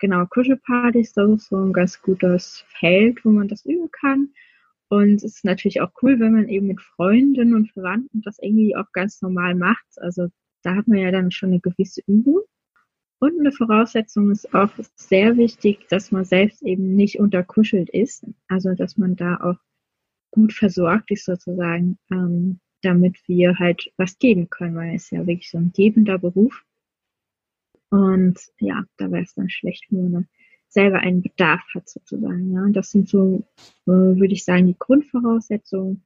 Genau, 0.01 0.27
Kuschelpartys, 0.27 1.13
das 1.13 1.29
ist 1.31 1.49
so 1.49 1.57
ein 1.57 1.73
ganz 1.73 2.01
gutes 2.01 2.65
Feld, 2.69 3.25
wo 3.25 3.31
man 3.31 3.49
das 3.49 3.65
üben 3.65 3.91
kann. 3.91 4.29
Und 4.89 5.17
es 5.17 5.37
ist 5.37 5.45
natürlich 5.45 5.81
auch 5.81 5.91
cool, 6.03 6.19
wenn 6.19 6.33
man 6.33 6.49
eben 6.49 6.67
mit 6.67 6.81
Freunden 6.81 7.55
und 7.55 7.71
Verwandten 7.71 8.23
das 8.23 8.39
irgendwie 8.41 8.75
auch 8.75 8.91
ganz 8.93 9.21
normal 9.21 9.55
macht. 9.55 9.87
Also 9.97 10.29
da 10.63 10.75
hat 10.75 10.89
man 10.89 10.99
ja 10.99 11.11
dann 11.11 11.31
schon 11.31 11.51
eine 11.51 11.61
gewisse 11.61 12.03
Übung. 12.07 12.41
Und 13.21 13.39
eine 13.41 13.53
Voraussetzung 13.53 14.31
ist 14.31 14.55
auch 14.55 14.71
sehr 14.95 15.37
wichtig, 15.37 15.87
dass 15.89 16.13
man 16.13 16.25
selbst 16.25 16.63
eben 16.63 16.95
nicht 16.95 17.19
unterkuschelt 17.19 17.91
ist. 17.91 18.25
Also 18.49 18.75
dass 18.75 18.97
man 18.97 19.17
da 19.17 19.37
auch 19.37 19.57
gut 20.31 20.53
versorgt 20.53 21.11
ist 21.11 21.25
sozusagen, 21.25 21.99
ähm, 22.11 22.61
damit 22.83 23.17
wir 23.27 23.59
halt 23.59 23.91
was 23.97 24.19
geben 24.19 24.49
können, 24.51 24.77
weil 24.77 24.95
es 24.95 25.11
ja 25.11 25.27
wirklich 25.27 25.51
so 25.51 25.59
ein 25.59 25.73
gebender 25.75 26.19
Beruf. 26.19 26.65
Und 27.91 28.39
ja, 28.61 28.85
da 28.99 29.11
wäre 29.11 29.25
es 29.25 29.35
dann 29.35 29.51
schlecht, 29.51 29.87
wenn 29.91 30.13
man 30.13 30.29
selber 30.69 30.99
einen 31.01 31.23
Bedarf 31.23 31.63
hat 31.75 31.89
sozusagen. 31.89 32.53
Ja, 32.53 32.63
und 32.63 32.75
das 32.75 32.91
sind 32.91 33.09
so, 33.09 33.47
äh, 33.87 33.91
würde 33.91 34.35
ich 34.35 34.45
sagen, 34.45 34.67
die 34.67 34.77
Grundvoraussetzungen. 34.79 36.05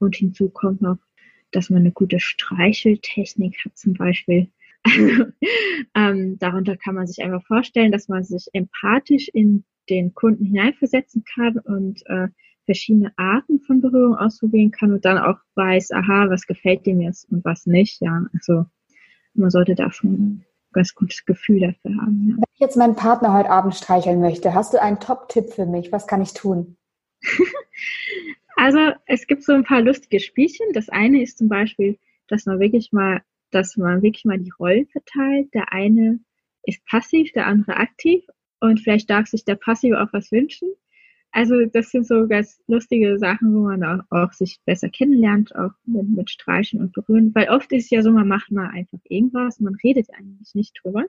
Und 0.00 0.16
hinzu 0.16 0.48
kommt 0.48 0.80
noch, 0.80 0.98
dass 1.50 1.70
man 1.70 1.80
eine 1.80 1.92
gute 1.92 2.20
Streicheltechnik 2.20 3.56
hat 3.64 3.76
zum 3.76 3.94
Beispiel 3.94 4.50
ähm, 5.94 6.38
darunter 6.38 6.76
kann 6.76 6.94
man 6.94 7.06
sich 7.06 7.22
einfach 7.22 7.44
vorstellen, 7.46 7.92
dass 7.92 8.08
man 8.08 8.24
sich 8.24 8.46
empathisch 8.52 9.28
in 9.28 9.64
den 9.90 10.14
Kunden 10.14 10.44
hineinversetzen 10.44 11.24
kann 11.24 11.58
und 11.58 12.04
äh, 12.06 12.28
verschiedene 12.64 13.12
Arten 13.16 13.60
von 13.60 13.80
Berührung 13.80 14.16
ausprobieren 14.16 14.70
kann 14.70 14.92
und 14.92 15.04
dann 15.04 15.18
auch 15.18 15.38
weiß, 15.54 15.92
aha, 15.92 16.28
was 16.28 16.46
gefällt 16.46 16.86
dem 16.86 17.00
jetzt 17.00 17.30
und 17.30 17.44
was 17.44 17.66
nicht. 17.66 18.00
Ja, 18.00 18.26
also 18.34 18.66
man 19.34 19.50
sollte 19.50 19.74
da 19.74 19.90
schon 19.90 20.12
ein 20.12 20.44
ganz 20.72 20.94
gutes 20.94 21.24
Gefühl 21.24 21.60
dafür 21.60 21.96
haben. 21.96 22.36
Ja. 22.38 22.47
Ich 22.58 22.60
jetzt 22.60 22.76
meinen 22.76 22.96
Partner 22.96 23.34
heute 23.34 23.50
Abend 23.50 23.76
streicheln 23.76 24.20
möchte, 24.20 24.52
hast 24.52 24.74
du 24.74 24.82
einen 24.82 24.98
Top-Tipp 24.98 25.50
für 25.52 25.64
mich? 25.64 25.92
Was 25.92 26.08
kann 26.08 26.22
ich 26.22 26.34
tun? 26.34 26.76
also 28.56 28.80
es 29.06 29.28
gibt 29.28 29.44
so 29.44 29.52
ein 29.52 29.62
paar 29.62 29.80
lustige 29.80 30.18
Spielchen. 30.18 30.66
Das 30.72 30.88
eine 30.88 31.22
ist 31.22 31.38
zum 31.38 31.48
Beispiel, 31.48 32.00
dass 32.26 32.46
man 32.46 32.58
wirklich 32.58 32.90
mal, 32.90 33.22
dass 33.52 33.76
man 33.76 34.02
wirklich 34.02 34.24
mal 34.24 34.40
die 34.40 34.50
Rollen 34.58 34.88
verteilt. 34.88 35.54
Der 35.54 35.72
eine 35.72 36.18
ist 36.64 36.84
passiv, 36.84 37.30
der 37.30 37.46
andere 37.46 37.76
aktiv 37.76 38.24
und 38.58 38.80
vielleicht 38.80 39.08
darf 39.08 39.28
sich 39.28 39.44
der 39.44 39.54
Passiv 39.54 39.94
auch 39.94 40.12
was 40.12 40.32
wünschen. 40.32 40.68
Also 41.30 41.64
das 41.66 41.92
sind 41.92 42.08
so 42.08 42.26
ganz 42.26 42.60
lustige 42.66 43.20
Sachen, 43.20 43.54
wo 43.54 43.68
man 43.68 43.84
auch, 43.84 44.02
auch 44.10 44.32
sich 44.32 44.58
besser 44.64 44.88
kennenlernt, 44.88 45.54
auch 45.54 45.74
mit, 45.84 46.08
mit 46.08 46.28
Streichen 46.28 46.80
und 46.80 46.92
Berühren. 46.92 47.32
Weil 47.36 47.50
oft 47.50 47.70
ist 47.70 47.84
es 47.84 47.90
ja 47.90 48.02
so, 48.02 48.10
man 48.10 48.26
macht 48.26 48.50
mal 48.50 48.70
einfach 48.70 48.98
irgendwas, 49.04 49.60
man 49.60 49.76
redet 49.76 50.08
eigentlich 50.12 50.56
nicht 50.56 50.76
drüber. 50.82 51.04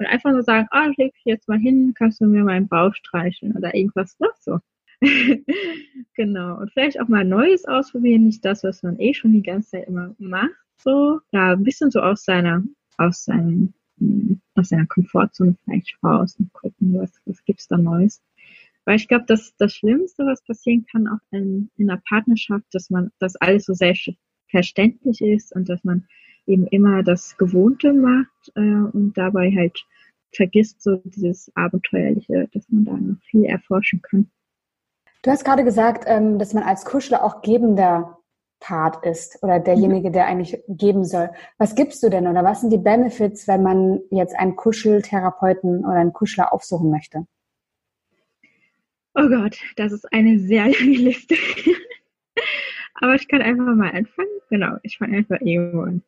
Und 0.00 0.06
einfach 0.06 0.32
nur 0.32 0.42
sagen, 0.42 0.66
ah, 0.70 0.86
leg 0.96 1.12
dich 1.12 1.24
jetzt 1.26 1.46
mal 1.46 1.58
hin, 1.58 1.92
kannst 1.94 2.22
du 2.22 2.24
mir 2.24 2.42
meinen 2.42 2.68
Bauch 2.68 2.94
streichen 2.94 3.54
oder 3.54 3.74
irgendwas 3.74 4.18
noch 4.18 4.34
so. 4.40 4.58
genau. 6.14 6.58
Und 6.58 6.72
vielleicht 6.72 6.98
auch 6.98 7.08
mal 7.08 7.22
Neues 7.22 7.66
ausprobieren, 7.66 8.24
nicht 8.24 8.42
das, 8.42 8.64
was 8.64 8.82
man 8.82 8.98
eh 8.98 9.12
schon 9.12 9.34
die 9.34 9.42
ganze 9.42 9.72
Zeit 9.72 9.88
immer 9.88 10.14
macht. 10.16 10.54
So, 10.78 11.20
ja, 11.32 11.52
ein 11.52 11.64
bisschen 11.64 11.90
so 11.90 12.00
aus 12.00 12.24
seiner, 12.24 12.62
aus 12.96 13.26
seinem, 13.26 13.74
aus 14.54 14.70
seiner 14.70 14.86
Komfortzone 14.86 15.54
vielleicht 15.64 16.02
raus 16.02 16.34
und 16.38 16.50
gucken, 16.54 16.94
was, 16.94 17.20
was 17.26 17.44
gibt's 17.44 17.68
da 17.68 17.76
Neues. 17.76 18.22
Weil 18.86 18.96
ich 18.96 19.06
glaube, 19.06 19.26
dass 19.26 19.54
das 19.58 19.74
Schlimmste, 19.74 20.24
was 20.24 20.42
passieren 20.42 20.86
kann, 20.90 21.08
auch 21.08 21.20
in, 21.30 21.68
in 21.76 21.90
einer 21.90 22.00
Partnerschaft, 22.08 22.64
dass 22.72 22.88
man, 22.88 23.10
dass 23.18 23.36
alles 23.36 23.66
so 23.66 23.74
selbstverständlich 23.74 25.20
ist 25.20 25.54
und 25.54 25.68
dass 25.68 25.84
man 25.84 26.06
eben 26.50 26.66
immer 26.66 27.02
das 27.02 27.36
Gewohnte 27.36 27.92
macht 27.92 28.52
äh, 28.56 28.60
und 28.60 29.12
dabei 29.14 29.50
halt 29.56 29.84
vergisst 30.32 30.82
so 30.82 30.96
dieses 31.04 31.50
Abenteuerliche, 31.54 32.48
dass 32.52 32.68
man 32.68 32.84
da 32.84 32.92
noch 32.92 33.20
viel 33.30 33.44
erforschen 33.44 34.02
kann. 34.02 34.30
Du 35.22 35.30
hast 35.30 35.44
gerade 35.44 35.64
gesagt, 35.64 36.04
ähm, 36.06 36.38
dass 36.38 36.54
man 36.54 36.62
als 36.62 36.84
Kuschler 36.84 37.24
auch 37.24 37.42
gebender 37.42 38.18
Part 38.58 39.04
ist 39.06 39.42
oder 39.42 39.58
derjenige, 39.58 40.10
der 40.10 40.26
eigentlich 40.26 40.62
geben 40.68 41.04
soll. 41.04 41.30
Was 41.58 41.74
gibst 41.74 42.02
du 42.02 42.10
denn 42.10 42.26
oder 42.26 42.44
was 42.44 42.60
sind 42.60 42.70
die 42.70 42.78
Benefits, 42.78 43.48
wenn 43.48 43.62
man 43.62 44.00
jetzt 44.10 44.38
einen 44.38 44.56
Kuscheltherapeuten 44.56 45.84
oder 45.84 45.96
einen 45.96 46.12
Kuschler 46.12 46.52
aufsuchen 46.52 46.90
möchte? 46.90 47.26
Oh 49.14 49.28
Gott, 49.28 49.58
das 49.76 49.92
ist 49.92 50.12
eine 50.12 50.38
sehr 50.38 50.64
lange 50.68 50.96
Liste. 50.96 51.36
Aber 52.94 53.14
ich 53.14 53.28
kann 53.28 53.42
einfach 53.42 53.74
mal 53.74 53.90
anfangen. 53.92 54.28
Genau, 54.50 54.76
ich 54.82 54.98
fange 54.98 55.16
einfach 55.16 55.40
irgendwo 55.40 55.80
an. 55.82 56.02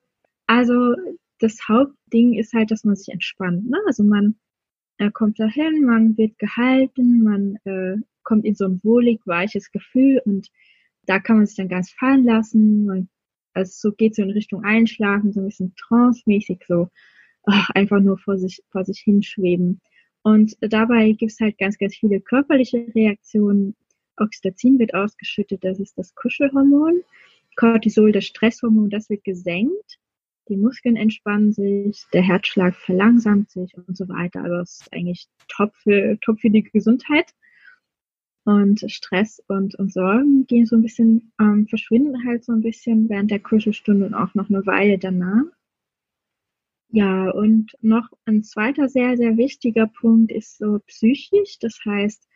Also 0.54 0.94
das 1.38 1.66
Hauptding 1.66 2.34
ist 2.34 2.52
halt, 2.52 2.70
dass 2.70 2.84
man 2.84 2.94
sich 2.94 3.08
entspannt. 3.08 3.70
Ne? 3.70 3.78
Also 3.86 4.04
man 4.04 4.36
äh, 4.98 5.10
kommt 5.10 5.40
dahin, 5.40 5.86
man 5.86 6.18
wird 6.18 6.38
gehalten, 6.38 7.22
man 7.22 7.56
äh, 7.64 7.96
kommt 8.22 8.44
in 8.44 8.54
so 8.54 8.66
ein 8.66 8.78
wohlig, 8.84 9.22
weiches 9.24 9.72
Gefühl 9.72 10.20
und 10.26 10.48
da 11.06 11.20
kann 11.20 11.38
man 11.38 11.46
sich 11.46 11.56
dann 11.56 11.68
ganz 11.68 11.90
fallen 11.92 12.24
lassen. 12.24 12.84
Man, 12.84 13.08
also 13.54 13.72
so 13.74 13.96
geht 13.96 14.14
so 14.14 14.20
in 14.20 14.30
Richtung 14.30 14.62
Einschlafen, 14.62 15.32
so 15.32 15.40
ein 15.40 15.46
bisschen 15.46 15.74
trance-mäßig, 15.74 16.64
so 16.68 16.90
ach, 17.44 17.70
einfach 17.70 18.00
nur 18.00 18.18
vor 18.18 18.36
sich, 18.36 18.62
vor 18.70 18.84
sich 18.84 18.98
hinschweben. 18.98 19.80
Und 20.20 20.58
dabei 20.60 21.12
gibt 21.12 21.32
es 21.32 21.40
halt 21.40 21.56
ganz, 21.56 21.78
ganz 21.78 21.96
viele 21.96 22.20
körperliche 22.20 22.86
Reaktionen. 22.94 23.74
Oxytocin 24.18 24.78
wird 24.78 24.92
ausgeschüttet, 24.92 25.64
das 25.64 25.80
ist 25.80 25.96
das 25.96 26.14
Kuschelhormon. 26.14 27.00
Cortisol, 27.56 28.12
das 28.12 28.26
Stresshormon, 28.26 28.90
das 28.90 29.08
wird 29.08 29.24
gesenkt. 29.24 29.98
Die 30.52 30.58
Muskeln 30.58 30.96
entspannen 30.96 31.50
sich, 31.50 32.04
der 32.12 32.20
Herzschlag 32.20 32.76
verlangsamt 32.76 33.50
sich 33.50 33.72
und 33.74 33.96
so 33.96 34.06
weiter. 34.10 34.42
Also 34.42 34.56
das 34.56 34.80
ist 34.82 34.92
eigentlich 34.92 35.26
top 35.48 35.74
für, 35.76 36.18
top 36.20 36.40
für 36.40 36.50
die 36.50 36.62
Gesundheit. 36.62 37.32
Und 38.44 38.84
Stress 38.86 39.42
und, 39.48 39.74
und 39.76 39.90
Sorgen 39.90 40.46
gehen 40.46 40.66
so 40.66 40.76
ein 40.76 40.82
bisschen, 40.82 41.32
ähm, 41.40 41.66
verschwinden 41.68 42.26
halt 42.26 42.44
so 42.44 42.52
ein 42.52 42.60
bisschen 42.60 43.08
während 43.08 43.30
der 43.30 43.40
Kuschelstunde 43.40 44.04
und 44.04 44.12
auch 44.12 44.34
noch 44.34 44.50
eine 44.50 44.66
Weile 44.66 44.98
danach. 44.98 45.44
Ja, 46.90 47.30
und 47.30 47.72
noch 47.80 48.10
ein 48.26 48.42
zweiter 48.42 48.90
sehr, 48.90 49.16
sehr 49.16 49.38
wichtiger 49.38 49.86
Punkt 49.86 50.30
ist 50.30 50.58
so 50.58 50.80
psychisch. 50.86 51.60
Das 51.60 51.78
heißt, 51.86 52.28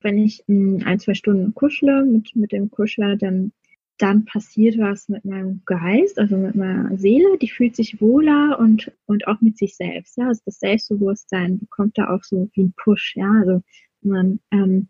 wenn 0.00 0.18
ich 0.18 0.44
ein, 0.48 1.00
zwei 1.00 1.14
Stunden 1.14 1.54
kuschle 1.54 2.04
mit, 2.04 2.36
mit 2.36 2.52
dem 2.52 2.70
Kuschler, 2.70 3.16
dann, 3.16 3.52
dann 3.98 4.24
passiert 4.24 4.76
was 4.78 5.08
mit 5.08 5.24
meinem 5.24 5.62
Geist, 5.66 6.18
also 6.18 6.36
mit 6.36 6.54
meiner 6.56 6.96
Seele. 6.98 7.38
Die 7.38 7.48
fühlt 7.48 7.76
sich 7.76 8.00
wohler 8.00 8.58
und, 8.58 8.90
und 9.06 9.26
auch 9.28 9.40
mit 9.40 9.56
sich 9.56 9.76
selbst. 9.76 10.16
Ja, 10.16 10.28
also 10.28 10.42
das 10.44 10.58
Selbstbewusstsein 10.58 11.58
bekommt 11.58 11.96
da 11.96 12.14
auch 12.14 12.24
so 12.24 12.50
wie 12.54 12.64
ein 12.64 12.74
Push. 12.76 13.14
Ja, 13.16 13.30
also 13.30 13.62
man, 14.02 14.40
ähm, 14.50 14.88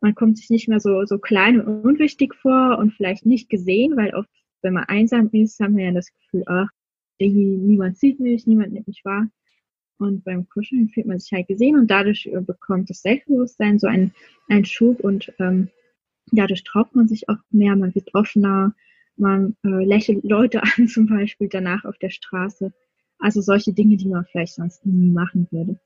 man 0.00 0.14
kommt 0.14 0.38
sich 0.38 0.50
nicht 0.50 0.68
mehr 0.68 0.80
so, 0.80 1.04
so 1.06 1.18
klein 1.18 1.60
und 1.60 1.84
unwichtig 1.84 2.34
vor 2.34 2.78
und 2.78 2.92
vielleicht 2.92 3.24
nicht 3.24 3.48
gesehen, 3.48 3.96
weil 3.96 4.14
oft, 4.14 4.30
wenn 4.62 4.74
man 4.74 4.84
einsam 4.84 5.30
ist, 5.32 5.60
haben 5.60 5.76
wir 5.76 5.86
ja 5.86 5.92
das 5.92 6.12
Gefühl, 6.12 6.42
ach, 6.46 6.68
niemand 7.20 7.98
sieht 7.98 8.18
mich, 8.18 8.46
niemand 8.46 8.72
nimmt 8.72 8.88
mich 8.88 9.04
wahr. 9.04 9.28
Und 9.98 10.24
beim 10.24 10.48
Kuscheln 10.48 10.88
fühlt 10.88 11.06
man 11.06 11.20
sich 11.20 11.32
halt 11.32 11.46
gesehen 11.46 11.78
und 11.78 11.88
dadurch 11.88 12.26
äh, 12.26 12.40
bekommt 12.40 12.90
das 12.90 13.02
Selbstbewusstsein 13.02 13.78
so 13.78 13.86
einen, 13.86 14.12
einen 14.48 14.64
Schub 14.64 15.00
und 15.00 15.32
ähm, 15.38 15.68
dadurch 16.36 16.64
traut 16.64 16.94
man 16.94 17.08
sich 17.08 17.28
auch 17.28 17.38
mehr, 17.50 17.76
man 17.76 17.94
wird 17.94 18.14
offener, 18.14 18.74
man 19.16 19.56
äh, 19.64 19.84
lächelt 19.84 20.24
Leute 20.24 20.62
an 20.76 20.88
zum 20.88 21.06
Beispiel 21.06 21.48
danach 21.48 21.84
auf 21.84 21.98
der 21.98 22.10
Straße. 22.10 22.72
Also 23.18 23.40
solche 23.40 23.72
Dinge, 23.72 23.96
die 23.96 24.08
man 24.08 24.24
vielleicht 24.24 24.54
sonst 24.54 24.84
nie 24.84 25.10
machen 25.10 25.46
würde. 25.50 25.78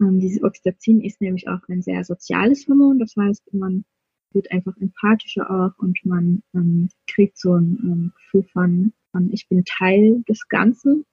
Ähm, 0.00 0.18
dieses 0.20 0.42
Oxytocin 0.42 1.00
ist 1.00 1.20
nämlich 1.20 1.48
auch 1.48 1.60
ein 1.68 1.82
sehr 1.82 2.04
soziales 2.04 2.66
Hormon. 2.66 2.98
Das 2.98 3.14
heißt, 3.16 3.52
man 3.52 3.84
wird 4.32 4.50
einfach 4.50 4.76
empathischer 4.78 5.48
auch 5.50 5.78
und 5.78 5.98
man 6.04 6.42
ähm, 6.54 6.88
kriegt 7.06 7.38
so 7.38 7.54
ein 7.54 7.78
ähm, 7.82 8.12
Gefühl 8.16 8.44
von, 8.52 8.92
von, 9.12 9.32
ich 9.32 9.48
bin 9.48 9.64
Teil 9.64 10.24
des 10.28 10.48
Ganzen. 10.48 11.04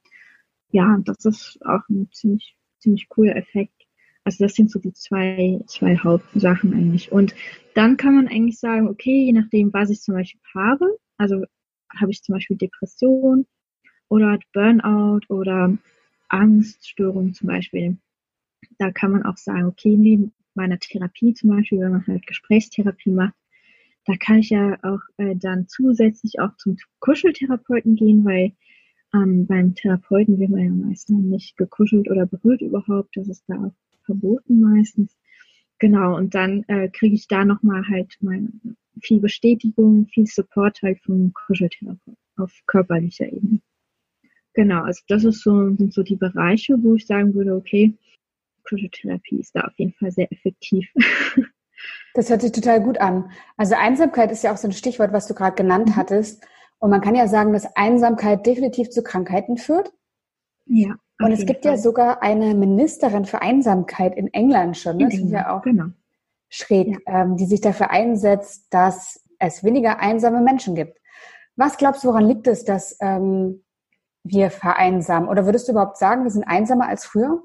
Ja, 0.72 1.00
das 1.04 1.26
ist 1.26 1.60
auch 1.66 1.88
ein 1.90 2.10
ziemlich, 2.12 2.56
ziemlich 2.80 3.10
cooler 3.10 3.36
Effekt. 3.36 3.81
Also 4.24 4.46
das 4.46 4.54
sind 4.54 4.70
so 4.70 4.80
die 4.80 4.94
zwei, 4.94 5.60
zwei 5.66 5.98
Hauptsachen 5.98 6.74
eigentlich. 6.74 7.12
Und 7.12 7.34
dann 7.74 7.98
kann 7.98 8.16
man 8.16 8.28
eigentlich 8.28 8.60
sagen, 8.60 8.88
okay, 8.88 9.26
je 9.26 9.34
nachdem, 9.34 9.74
was 9.74 9.90
ich 9.90 10.02
zum 10.02 10.16
Beispiel 10.16 10.42
habe, 10.54 10.86
also 11.18 11.44
habe 12.00 12.12
ich 12.12 12.24
zum 12.24 12.34
Beispiel 12.34 12.58
Depression 12.58 13.48
oder 14.10 14.38
Burnout 14.54 15.22
oder 15.30 15.76
Angststörung 16.30 17.34
zum 17.34 17.48
Beispiel, 17.48 17.98
da 18.78 18.92
kann 18.92 19.12
man 19.12 19.24
auch 19.24 19.38
sagen, 19.38 19.66
okay, 19.66 19.98
neben 19.98 20.34
meiner 20.54 20.80
Therapie 20.80 21.34
zum 21.34 21.50
Beispiel, 21.50 21.80
wenn 21.80 21.92
man 21.92 22.08
halt 22.08 22.28
Gesprächstherapie 22.28 23.12
macht, 23.12 23.34
da 24.06 24.16
kann 24.16 24.40
ich 24.40 24.50
ja 24.50 24.78
auch 24.84 25.00
äh, 25.18 25.36
dann 25.36 25.68
zusätzlich 25.68 26.40
auch 26.40 26.56
zum 26.58 26.78
Kuscheltherapeuten 27.00 27.96
gehen, 27.96 28.26
weil 28.26 28.54
ähm, 29.14 29.46
beim 29.46 29.76
Therapeuten 29.76 30.40
wird 30.40 30.50
man 30.50 30.64
ja 30.64 30.70
meistens 30.70 31.24
nicht 31.24 31.58
gekuschelt 31.58 32.10
oder 32.10 32.26
berührt 32.26 32.62
überhaupt. 32.62 33.16
Das 33.16 33.28
ist 33.28 33.44
da 33.48 33.56
auch 33.56 33.74
verboten 34.12 34.62
meistens. 34.62 35.18
Genau, 35.80 36.16
und 36.16 36.36
dann 36.36 36.64
äh, 36.68 36.90
kriege 36.90 37.16
ich 37.16 37.28
da 37.28 37.44
nochmal 37.44 37.84
halt 37.88 38.16
meine, 38.22 38.52
viel 39.02 39.20
Bestätigung, 39.20 40.08
viel 40.08 40.28
Support 40.28 40.82
halt 40.84 41.00
vom 41.02 41.34
Kuscheltherapeuten 41.34 42.18
auf 42.38 42.54
körperlicher 42.68 43.32
Ebene. 43.32 43.60
Genau, 44.54 44.84
also 44.84 45.02
das 45.08 45.24
ist 45.24 45.42
so, 45.42 45.74
sind 45.76 45.94
so 45.94 46.04
die 46.04 46.18
Bereiche, 46.18 46.76
wo 46.84 46.96
ich 46.96 47.08
sagen 47.08 47.34
würde, 47.34 47.56
okay, 47.56 47.94
Psychotherapie 48.66 49.40
ist 49.40 49.56
da 49.56 49.62
auf 49.62 49.74
jeden 49.78 49.94
Fall 49.94 50.12
sehr 50.12 50.32
effektiv. 50.32 50.88
Das 52.14 52.30
hört 52.30 52.42
sich 52.42 52.52
total 52.52 52.82
gut 52.84 53.00
an. 53.00 53.32
Also 53.58 53.74
Einsamkeit 53.76 54.32
ist 54.32 54.44
ja 54.44 54.54
auch 54.54 54.58
so 54.58 54.68
ein 54.68 54.74
Stichwort, 54.74 55.14
was 55.14 55.28
du 55.28 55.34
gerade 55.34 55.56
genannt 55.56 55.90
mhm. 55.90 55.96
hattest. 55.96 56.46
Und 56.78 56.90
man 56.90 57.02
kann 57.02 57.16
ja 57.16 57.28
sagen, 57.28 57.54
dass 57.54 57.76
Einsamkeit 57.76 58.46
definitiv 58.46 58.90
zu 58.90 59.02
Krankheiten 59.02 59.58
führt. 59.58 59.92
Ja. 60.66 60.96
Und 61.24 61.32
es 61.32 61.46
gibt 61.46 61.64
Fall. 61.64 61.74
ja 61.74 61.78
sogar 61.78 62.22
eine 62.24 62.56
Ministerin 62.56 63.26
für 63.26 63.42
Einsamkeit 63.42 64.16
in 64.16 64.28
England 64.34 64.78
schon. 64.78 64.98
Ne? 64.98 65.06
Das 65.06 65.16
ist 65.16 65.32
ja 65.32 65.56
auch 65.56 65.62
genau. 65.62 65.86
schräg, 66.50 67.02
ja. 67.08 67.22
ähm, 67.22 67.38
die 67.38 67.46
sich 67.46 67.62
dafür 67.62 67.92
einsetzt, 67.92 68.68
dass 68.74 69.24
es 69.40 69.64
weniger 69.64 70.00
einsame 70.00 70.42
Menschen 70.42 70.76
gibt. 70.76 71.00
Was 71.56 71.78
glaubst 71.78 72.04
du, 72.04 72.10
woran 72.10 72.28
liegt 72.28 72.48
es, 72.48 72.64
dass 72.64 72.98
ähm, 73.02 73.64
wir 74.24 74.50
vereinsamen? 74.50 75.30
Oder 75.30 75.46
würdest 75.46 75.68
du 75.68 75.74
überhaupt 75.74 75.98
sagen, 75.98 76.24
wir 76.24 76.32
sind 76.32 76.44
einsamer 76.44 76.88
als 76.88 77.06
früher? 77.06 77.44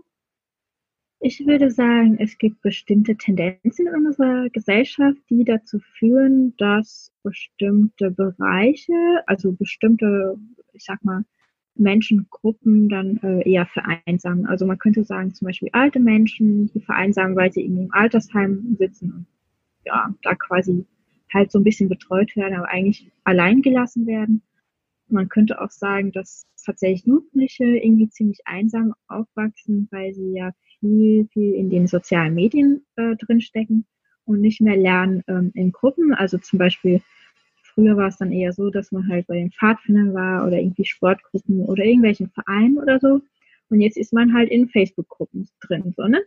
Ich 1.19 1.45
würde 1.47 1.71
sagen, 1.71 2.19
es 2.21 2.37
gibt 2.37 2.61
bestimmte 2.61 3.17
Tendenzen 3.17 3.87
in 3.87 4.07
unserer 4.07 4.51
Gesellschaft, 4.51 5.19
die 5.31 5.45
dazu 5.45 5.79
führen, 5.99 6.55
dass 6.59 7.11
bestimmte 7.23 8.11
Bereiche, 8.11 8.93
also 9.27 9.53
bestimmte, 9.53 10.37
ich 10.73 10.85
sag 10.85 11.03
mal, 11.05 11.25
Menschengruppen 11.79 12.89
dann 12.89 13.19
äh, 13.19 13.49
eher 13.49 13.67
vereinsamen. 13.67 14.47
Also 14.47 14.67
man 14.67 14.79
könnte 14.79 15.05
sagen, 15.05 15.35
zum 15.35 15.47
Beispiel 15.47 15.69
alte 15.73 16.01
Menschen, 16.01 16.71
die 16.73 16.81
vereinsamen, 16.81 17.37
weil 17.37 17.53
sie 17.53 17.63
irgendwie 17.63 17.85
im 17.85 17.93
Altersheim 17.93 18.77
sitzen 18.79 19.13
und 19.13 19.27
ja, 19.85 20.13
da 20.23 20.35
quasi 20.35 20.85
halt 21.33 21.53
so 21.53 21.59
ein 21.59 21.65
bisschen 21.65 21.89
betreut 21.89 22.35
werden, 22.37 22.55
aber 22.55 22.69
eigentlich 22.69 23.11
allein 23.25 23.63
gelassen 23.63 24.07
werden. 24.07 24.43
Man 25.09 25.29
könnte 25.29 25.61
auch 25.61 25.71
sagen, 25.71 26.13
dass 26.13 26.47
tatsächlich 26.65 27.07
Jugendliche 27.07 27.65
irgendwie 27.65 28.09
ziemlich 28.09 28.41
einsam 28.45 28.95
aufwachsen, 29.07 29.89
weil 29.91 30.13
sie 30.15 30.33
ja 30.33 30.53
viel, 30.81 31.29
viel 31.33 31.55
in 31.55 31.71
den 31.71 31.87
sozialen 31.87 32.35
Medien 32.35 32.85
äh, 32.97 33.15
drinstecken 33.17 33.87
und 34.25 34.41
nicht 34.41 34.61
mehr 34.61 34.77
lernen 34.77 35.23
ähm, 35.29 35.53
in 35.55 35.73
Gruppen. 35.73 36.13
Also 36.13 36.39
zum 36.39 36.59
Beispiel 36.59 37.01
früher 37.77 37.97
war 37.97 38.09
es 38.09 38.17
dann 38.17 38.33
eher 38.33 38.53
so, 38.53 38.71
dass 38.71 38.91
man 38.91 39.09
halt 39.09 39.27
bei 39.27 39.37
den 39.37 39.53
Pfadfindern 39.53 40.15
war 40.15 40.47
oder 40.47 40.59
irgendwie 40.59 40.85
Sportgruppen 40.85 41.61
oder 41.61 41.85
irgendwelchen 41.85 42.31
Vereinen 42.31 42.79
oder 42.79 42.99
so. 42.99 43.21
Und 43.69 43.81
jetzt 43.81 43.97
ist 43.97 44.13
man 44.13 44.33
halt 44.35 44.51
in 44.51 44.69
Facebook-Gruppen 44.69 45.49
drin, 45.61 45.93
so, 45.97 46.07
ne? 46.09 46.23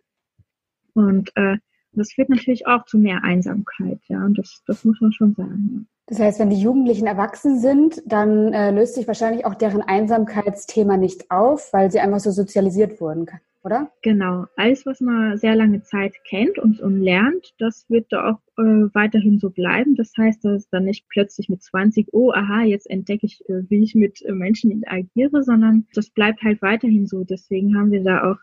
Und 0.94 1.32
äh, 1.36 1.58
das 1.94 2.12
führt 2.12 2.29
natürlich 2.29 2.68
auch 2.68 2.86
zu 2.86 2.98
mehr 2.98 3.24
Einsamkeit, 3.24 4.00
ja. 4.08 4.24
Und 4.24 4.38
das, 4.38 4.62
das 4.68 4.86
muss 4.86 5.01
man 5.01 5.12
schon 5.12 5.34
sagen. 5.34 5.70
Ja. 5.74 5.86
Das 6.08 6.20
heißt, 6.20 6.39
wenn 6.39 6.50
die 6.50 6.62
Jugendlichen 6.62 7.08
erwachsen 7.08 7.60
sind, 7.60 8.01
dann 8.06 8.53
äh, 8.53 8.72
löst 8.72 8.96
sich 8.96 9.08
wahrscheinlich 9.08 9.46
auch 9.46 9.56
deren 9.56 9.82
Einsamkeitsthema 9.82 10.98
nicht 10.98 11.29
auf, 11.32 11.72
weil 11.72 11.91
sie 11.91 12.00
einfach 12.00 12.20
so 12.20 12.32
sozialisiert 12.32 13.00
wurden, 13.00 13.25
oder? 13.69 13.91
Genau. 14.01 14.45
Alles, 14.55 14.85
was 14.85 14.99
man 14.99 15.38
sehr 15.38 15.55
lange 15.55 15.83
Zeit 15.83 16.15
kennt 16.27 16.57
und, 16.57 16.79
und 16.79 16.99
lernt, 16.99 17.53
das 17.59 17.88
wird 17.89 18.07
da 18.11 18.31
auch 18.31 18.39
äh, 18.57 18.89
weiterhin 18.93 19.38
so 19.38 19.51
bleiben. 19.51 19.95
Das 19.95 20.11
heißt, 20.17 20.43
dass 20.43 20.69
dann 20.69 20.85
nicht 20.85 21.07
plötzlich 21.07 21.49
mit 21.49 21.61
20, 21.61 22.07
oh, 22.11 22.31
aha, 22.31 22.63
jetzt 22.63 22.89
entdecke 22.89 23.27
ich, 23.27 23.47
äh, 23.47 23.69
wie 23.69 23.83
ich 23.83 23.93
mit 23.93 24.23
äh, 24.23 24.31
Menschen 24.31 24.71
interagiere, 24.71 25.43
sondern 25.43 25.85
das 25.93 26.09
bleibt 26.09 26.41
halt 26.41 26.61
weiterhin 26.63 27.05
so. 27.05 27.23
Deswegen 27.23 27.77
haben 27.77 27.91
wir 27.91 28.03
da 28.03 28.31
auch 28.31 28.38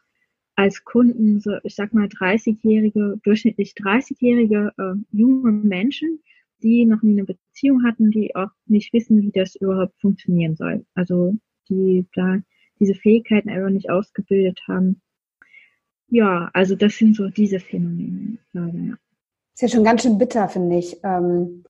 als 0.55 0.85
Kunden 0.85 1.41
so, 1.41 1.57
ich 1.65 1.75
sag 1.75 1.93
mal, 1.93 2.07
30-jährige, 2.07 3.19
durchschnittlich 3.25 3.73
30-jährige 3.73 4.73
äh, 4.79 4.95
junge 5.11 5.51
Menschen, 5.51 6.21
die 6.63 6.87
noch 6.87 7.03
nie 7.03 7.13
eine 7.13 7.25
Beziehung 7.25 7.85
hatten, 7.85 8.11
die 8.11 8.35
auch 8.37 8.51
nicht 8.67 8.93
wissen, 8.93 9.23
wie 9.23 9.33
das 9.33 9.57
überhaupt 9.57 10.01
funktionieren 10.01 10.55
soll. 10.55 10.87
Also 10.95 11.35
die 11.69 12.07
da 12.15 12.39
diese 12.81 12.95
Fähigkeiten 12.95 13.49
einfach 13.49 13.71
nicht 13.71 13.91
ausgebildet 13.91 14.61
haben. 14.69 15.01
Ja, 16.09 16.51
also 16.53 16.77
das 16.77 16.97
sind 16.97 17.17
so 17.17 17.29
diese 17.29 17.61
Phänomene. 17.61 18.39
Leider, 18.53 18.79
ja. 18.79 18.95
Ist 19.55 19.63
ja 19.63 19.69
schon 19.69 19.85
ganz 19.85 20.03
schön 20.03 20.19
bitter, 20.19 20.49
finde 20.49 20.77
ich, 20.77 20.99
ähm, 21.03 21.65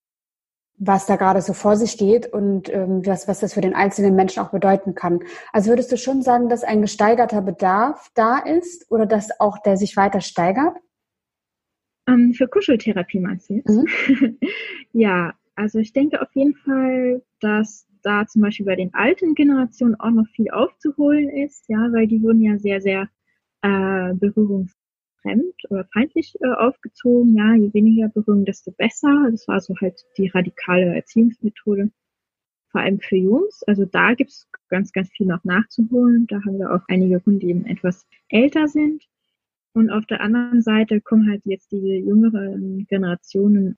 was 0.79 1.07
da 1.07 1.17
gerade 1.17 1.41
so 1.41 1.53
vor 1.53 1.77
sich 1.77 1.97
geht 1.97 2.27
und 2.33 2.69
ähm, 2.69 3.07
was, 3.07 3.29
was 3.29 3.41
das 3.41 3.55
für 3.55 3.61
den 3.61 3.75
einzelnen 3.75 4.15
Menschen 4.15 4.43
auch 4.43 4.51
bedeuten 4.51 4.95
kann. 4.95 5.21
Also 5.53 5.71
würdest 5.71 5.91
du 5.91 5.97
schon 5.97 6.23
sagen, 6.23 6.49
dass 6.49 6.65
ein 6.65 6.83
gesteigerter 6.83 7.41
Bedarf 7.41 8.11
da 8.15 8.39
ist 8.39 8.91
oder 8.91 9.07
dass 9.07 9.41
auch 9.41 9.59
der 9.63 9.77
sich 9.77 9.97
weiter 9.97 10.21
steigert? 10.21 10.77
Ähm, 12.09 12.35
für 12.35 12.47
Kuscheltherapie 12.49 13.21
meinst 13.21 13.49
du 13.49 13.55
jetzt? 13.55 13.69
Mhm. 13.69 14.39
ja, 14.93 15.35
also 15.55 15.79
ich 15.79 15.93
denke 15.93 16.21
auf 16.21 16.35
jeden 16.35 16.55
Fall, 16.57 17.23
dass 17.41 17.87
da 18.03 18.27
zum 18.27 18.43
Beispiel 18.43 18.67
bei 18.67 18.77
den 18.77 18.93
alten 18.95 19.35
Generationen 19.35 19.95
auch 19.95 20.11
noch 20.11 20.27
viel 20.29 20.51
aufzuholen 20.51 21.29
ist, 21.31 21.69
ja, 21.69 21.89
weil 21.93 22.07
die 22.07 22.23
wurden 22.23 22.43
ja 22.43 22.59
sehr, 22.59 22.81
sehr 22.81 23.09
äh, 23.63 24.15
berührungsfremd 24.15 25.55
oder 25.71 25.87
feindlich 25.93 26.35
äh, 26.41 26.49
aufgezogen. 26.49 27.37
Ja, 27.37 27.55
je 27.55 27.73
weniger 27.73 28.09
Berührung, 28.09 28.45
desto 28.45 28.73
besser. 28.73 29.29
Das 29.31 29.49
war 29.49 29.61
so 29.61 29.75
halt 29.81 30.05
die 30.19 30.29
radikale 30.29 30.95
Erziehungsmethode, 30.95 31.91
vor 32.71 32.81
allem 32.81 33.01
für 33.01 33.17
Jungs. 33.17 33.63
Also 33.67 33.85
da 33.85 34.15
gibt's 34.15 34.49
ganz, 34.69 34.93
ganz 34.93 35.11
viel 35.11 35.27
noch 35.27 35.45
nachzuholen. 35.45 36.27
Da 36.27 36.37
haben 36.45 36.59
wir 36.59 36.73
auch 36.73 36.83
einige 36.89 37.21
Kunden, 37.21 37.41
die 37.41 37.51
eben 37.51 37.67
etwas 37.67 38.07
älter 38.29 38.69
sind. 38.69 39.05
Und 39.73 39.91
auf 39.91 40.07
der 40.07 40.23
anderen 40.23 40.63
Seite 40.63 41.01
kommen 41.03 41.29
halt 41.29 41.43
jetzt 41.45 41.71
diese 41.71 41.95
jüngeren 41.95 42.87
Generationen, 42.89 43.77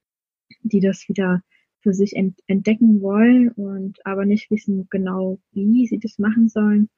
die 0.63 0.81
das 0.81 1.09
wieder 1.09 1.43
für 1.81 1.93
sich 1.93 2.15
entdecken 2.15 3.01
wollen 3.01 3.51
und 3.51 4.05
aber 4.05 4.25
nicht 4.25 4.51
wissen 4.51 4.87
genau, 4.91 5.39
wie 5.53 5.87
sie 5.87 5.99
das 5.99 6.19
machen 6.19 6.49
sollen. 6.49 6.89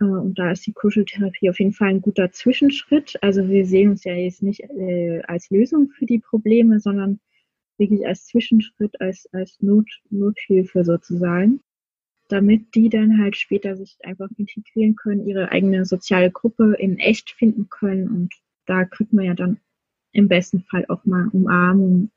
Äh, 0.00 0.04
und 0.04 0.38
da 0.38 0.52
ist 0.52 0.66
die 0.66 0.72
Kuscheltherapie 0.72 1.50
auf 1.50 1.58
jeden 1.58 1.72
Fall 1.72 1.88
ein 1.88 2.02
guter 2.02 2.32
Zwischenschritt. 2.32 3.16
Also 3.22 3.48
wir 3.48 3.66
sehen 3.66 3.90
uns 3.90 4.04
ja 4.04 4.14
jetzt 4.14 4.42
nicht 4.42 4.60
äh, 4.60 5.22
als 5.26 5.50
Lösung 5.50 5.90
für 5.90 6.06
die 6.06 6.18
Probleme, 6.18 6.80
sondern 6.80 7.20
wirklich 7.78 8.06
als 8.06 8.26
Zwischenschritt, 8.26 9.00
als, 9.00 9.28
als 9.32 9.60
Not, 9.60 9.88
Nothilfe 10.10 10.84
sozusagen 10.84 11.60
damit 12.30 12.74
die 12.74 12.88
dann 12.88 13.18
halt 13.18 13.36
später 13.36 13.76
sich 13.76 13.96
einfach 14.04 14.28
integrieren 14.36 14.94
können, 14.94 15.26
ihre 15.26 15.50
eigene 15.50 15.84
soziale 15.84 16.30
Gruppe 16.30 16.74
in 16.78 16.98
echt 16.98 17.30
finden 17.30 17.68
können 17.68 18.08
und 18.08 18.34
da 18.66 18.84
kriegt 18.84 19.12
man 19.12 19.24
ja 19.24 19.34
dann 19.34 19.58
im 20.12 20.28
besten 20.28 20.62
Fall 20.62 20.84
auch 20.88 21.04
mal 21.04 21.28
Umarmung, 21.28 22.10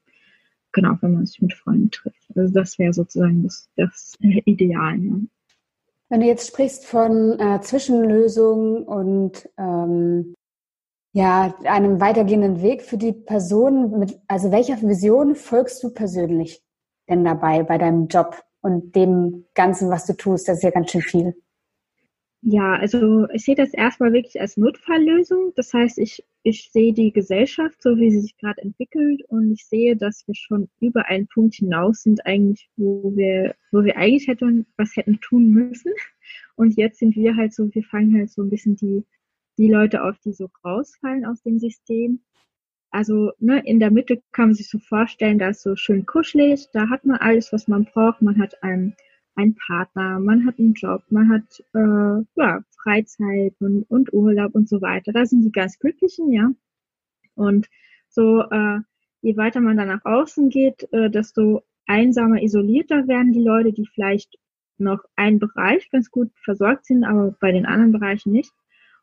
genau, 0.71 0.97
wenn 1.01 1.13
man 1.13 1.25
sich 1.25 1.41
mit 1.41 1.53
Freunden 1.53 1.91
trifft. 1.91 2.23
Also 2.35 2.53
das 2.53 2.77
wäre 2.77 2.93
sozusagen 2.93 3.43
das, 3.43 3.69
das 3.75 4.17
Ideal. 4.19 4.99
Ja. 4.99 5.19
Wenn 6.13 6.21
du 6.21 6.27
jetzt 6.27 6.45
sprichst 6.45 6.85
von 6.85 7.39
äh, 7.39 7.59
Zwischenlösungen 7.61 8.83
und 8.83 9.49
ähm, 9.57 10.35
ja, 11.11 11.55
einem 11.63 11.99
weitergehenden 11.99 12.61
Weg 12.61 12.83
für 12.83 12.97
die 12.97 13.13
Person, 13.13 13.97
mit, 13.97 14.19
also 14.27 14.51
welcher 14.51 14.79
Vision 14.79 15.33
folgst 15.33 15.81
du 15.81 15.89
persönlich 15.89 16.61
denn 17.09 17.25
dabei 17.25 17.63
bei 17.63 17.79
deinem 17.79 18.09
Job? 18.09 18.43
und 18.63 18.95
dem 18.95 19.45
Ganzen, 19.53 19.89
was 19.89 20.05
du 20.05 20.13
tust. 20.13 20.47
Das 20.47 20.57
ist 20.57 20.63
ja 20.63 20.69
ganz 20.69 20.91
schön 20.91 21.01
viel. 21.01 21.35
Ja, 22.45 22.73
also 22.75 23.25
ich 23.29 23.45
sehe 23.45 23.55
das 23.55 23.73
erstmal 23.73 24.11
wirklich 24.11 24.39
als 24.41 24.57
Notfalllösung. 24.57 25.53
Das 25.55 25.73
heißt, 25.73 25.97
ich, 25.97 26.25
ich 26.43 26.69
sehe 26.71 26.93
die 26.93 27.13
Gesellschaft, 27.13 27.81
so 27.81 27.97
wie 27.97 28.11
sie 28.11 28.19
sich 28.19 28.37
gerade 28.37 28.61
entwickelt 28.61 29.23
und 29.29 29.51
ich 29.53 29.65
sehe, 29.65 29.95
dass 29.95 30.27
wir 30.27 30.35
schon 30.35 30.69
über 30.81 31.05
einen 31.05 31.27
Punkt 31.27 31.55
hinaus 31.55 32.03
sind 32.03 32.25
eigentlich, 32.25 32.69
wo 32.75 33.15
wir, 33.15 33.55
wo 33.71 33.83
wir 33.85 33.95
eigentlich 33.95 34.27
hätten, 34.27 34.65
was 34.75 34.95
hätten 34.97 35.21
tun 35.21 35.51
müssen. 35.51 35.93
Und 36.55 36.75
jetzt 36.75 36.99
sind 36.99 37.15
wir 37.15 37.35
halt 37.37 37.53
so, 37.53 37.73
wir 37.73 37.83
fangen 37.83 38.13
halt 38.17 38.29
so 38.29 38.41
ein 38.43 38.49
bisschen 38.49 38.75
die, 38.75 39.05
die 39.57 39.69
Leute 39.69 40.03
auf, 40.03 40.19
die 40.19 40.33
so 40.33 40.49
rausfallen 40.65 41.25
aus 41.25 41.41
dem 41.43 41.59
System. 41.59 42.19
Also 42.91 43.31
ne, 43.39 43.61
in 43.65 43.79
der 43.79 43.91
Mitte 43.91 44.21
kann 44.33 44.49
man 44.49 44.55
sich 44.55 44.69
so 44.69 44.79
vorstellen, 44.79 45.39
da 45.39 45.49
ist 45.49 45.61
so 45.61 45.75
schön 45.77 46.05
kuschelig, 46.05 46.67
da 46.73 46.89
hat 46.89 47.05
man 47.05 47.17
alles, 47.17 47.53
was 47.53 47.67
man 47.69 47.85
braucht. 47.85 48.21
Man 48.21 48.37
hat 48.39 48.61
einen, 48.63 48.95
einen 49.35 49.55
Partner, 49.55 50.19
man 50.19 50.45
hat 50.45 50.59
einen 50.59 50.73
Job, 50.73 51.03
man 51.09 51.29
hat 51.29 51.63
äh, 51.73 52.23
ja, 52.35 52.63
Freizeit 52.81 53.55
und, 53.59 53.83
und 53.89 54.13
Urlaub 54.13 54.53
und 54.55 54.69
so 54.69 54.81
weiter. 54.81 55.11
Da 55.11 55.25
sind 55.25 55.43
die 55.43 55.51
ganz 55.51 55.79
Glücklichen, 55.79 56.31
ja. 56.31 56.51
Und 57.35 57.67
so, 58.09 58.41
äh, 58.51 58.79
je 59.21 59.37
weiter 59.37 59.61
man 59.61 59.77
dann 59.77 59.87
nach 59.87 60.05
außen 60.05 60.49
geht, 60.49 60.87
äh, 60.91 61.09
desto 61.09 61.63
einsamer, 61.87 62.41
isolierter 62.41 63.07
werden 63.07 63.33
die 63.33 63.43
Leute, 63.43 63.73
die 63.73 63.87
vielleicht 63.87 64.37
noch 64.77 65.03
einen 65.15 65.39
Bereich 65.39 65.89
ganz 65.89 66.11
gut 66.11 66.29
versorgt 66.43 66.85
sind, 66.85 67.03
aber 67.03 67.35
bei 67.39 67.51
den 67.51 67.65
anderen 67.65 67.91
Bereichen 67.91 68.31
nicht. 68.31 68.51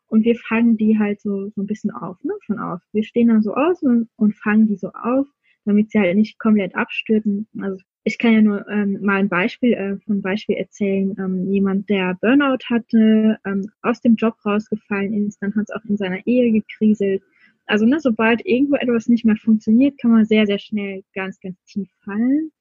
Und 0.07 0.25
wir 0.25 0.35
fangen 0.35 0.77
die 0.77 0.99
halt 0.99 1.21
so, 1.21 1.49
so 1.49 1.61
ein 1.61 1.67
bisschen 1.67 1.91
auf, 1.91 2.21
ne, 2.23 2.33
von 2.45 2.59
auf. 2.59 2.81
Wir 2.91 3.03
stehen 3.03 3.29
dann 3.29 3.41
so 3.41 3.53
aus 3.53 3.81
und, 3.81 4.09
und 4.17 4.35
fangen 4.35 4.67
die 4.67 4.75
so 4.75 4.91
auf, 4.91 5.25
damit 5.65 5.91
sie 5.91 5.99
halt 5.99 6.15
nicht 6.17 6.37
komplett 6.37 6.75
abstürzen. 6.75 7.47
Also 7.59 7.77
ich 8.03 8.17
kann 8.17 8.33
ja 8.33 8.41
nur 8.41 8.67
ähm, 8.67 8.99
mal 9.01 9.17
ein 9.17 9.29
Beispiel 9.29 9.73
äh, 9.73 9.97
von 10.05 10.21
Beispiel 10.21 10.55
erzählen. 10.55 11.15
Ähm, 11.19 11.51
jemand, 11.51 11.89
der 11.89 12.17
Burnout 12.19 12.65
hatte, 12.69 13.37
ähm, 13.45 13.69
aus 13.83 14.01
dem 14.01 14.15
Job 14.15 14.35
rausgefallen 14.43 15.27
ist, 15.27 15.41
dann 15.41 15.55
hat 15.55 15.65
es 15.69 15.75
auch 15.75 15.85
in 15.87 15.97
seiner 15.97 16.25
Ehe 16.25 16.51
gekriselt. 16.51 17.21
Also 17.67 17.85
ne, 17.85 17.99
sobald 17.99 18.45
irgendwo 18.45 18.75
etwas 18.75 19.07
nicht 19.07 19.23
mehr 19.23 19.35
funktioniert, 19.35 19.99
kann 19.99 20.11
man 20.11 20.25
sehr, 20.25 20.47
sehr 20.47 20.57
schnell 20.57 21.03
ganz, 21.13 21.39
ganz 21.39 21.63
tief 21.65 21.89
fallen. 22.03 22.51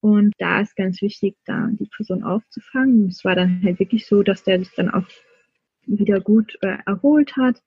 Und 0.00 0.32
da 0.38 0.60
ist 0.60 0.76
ganz 0.76 1.02
wichtig, 1.02 1.36
da 1.44 1.68
die 1.72 1.88
Person 1.96 2.22
aufzufangen. 2.22 3.08
Es 3.08 3.24
war 3.24 3.34
dann 3.34 3.60
halt 3.64 3.80
wirklich 3.80 4.06
so, 4.06 4.22
dass 4.22 4.44
der 4.44 4.60
sich 4.60 4.70
dann 4.76 4.90
auch 4.90 5.06
wieder 5.86 6.20
gut 6.20 6.56
äh, 6.62 6.76
erholt 6.86 7.36
hat, 7.36 7.60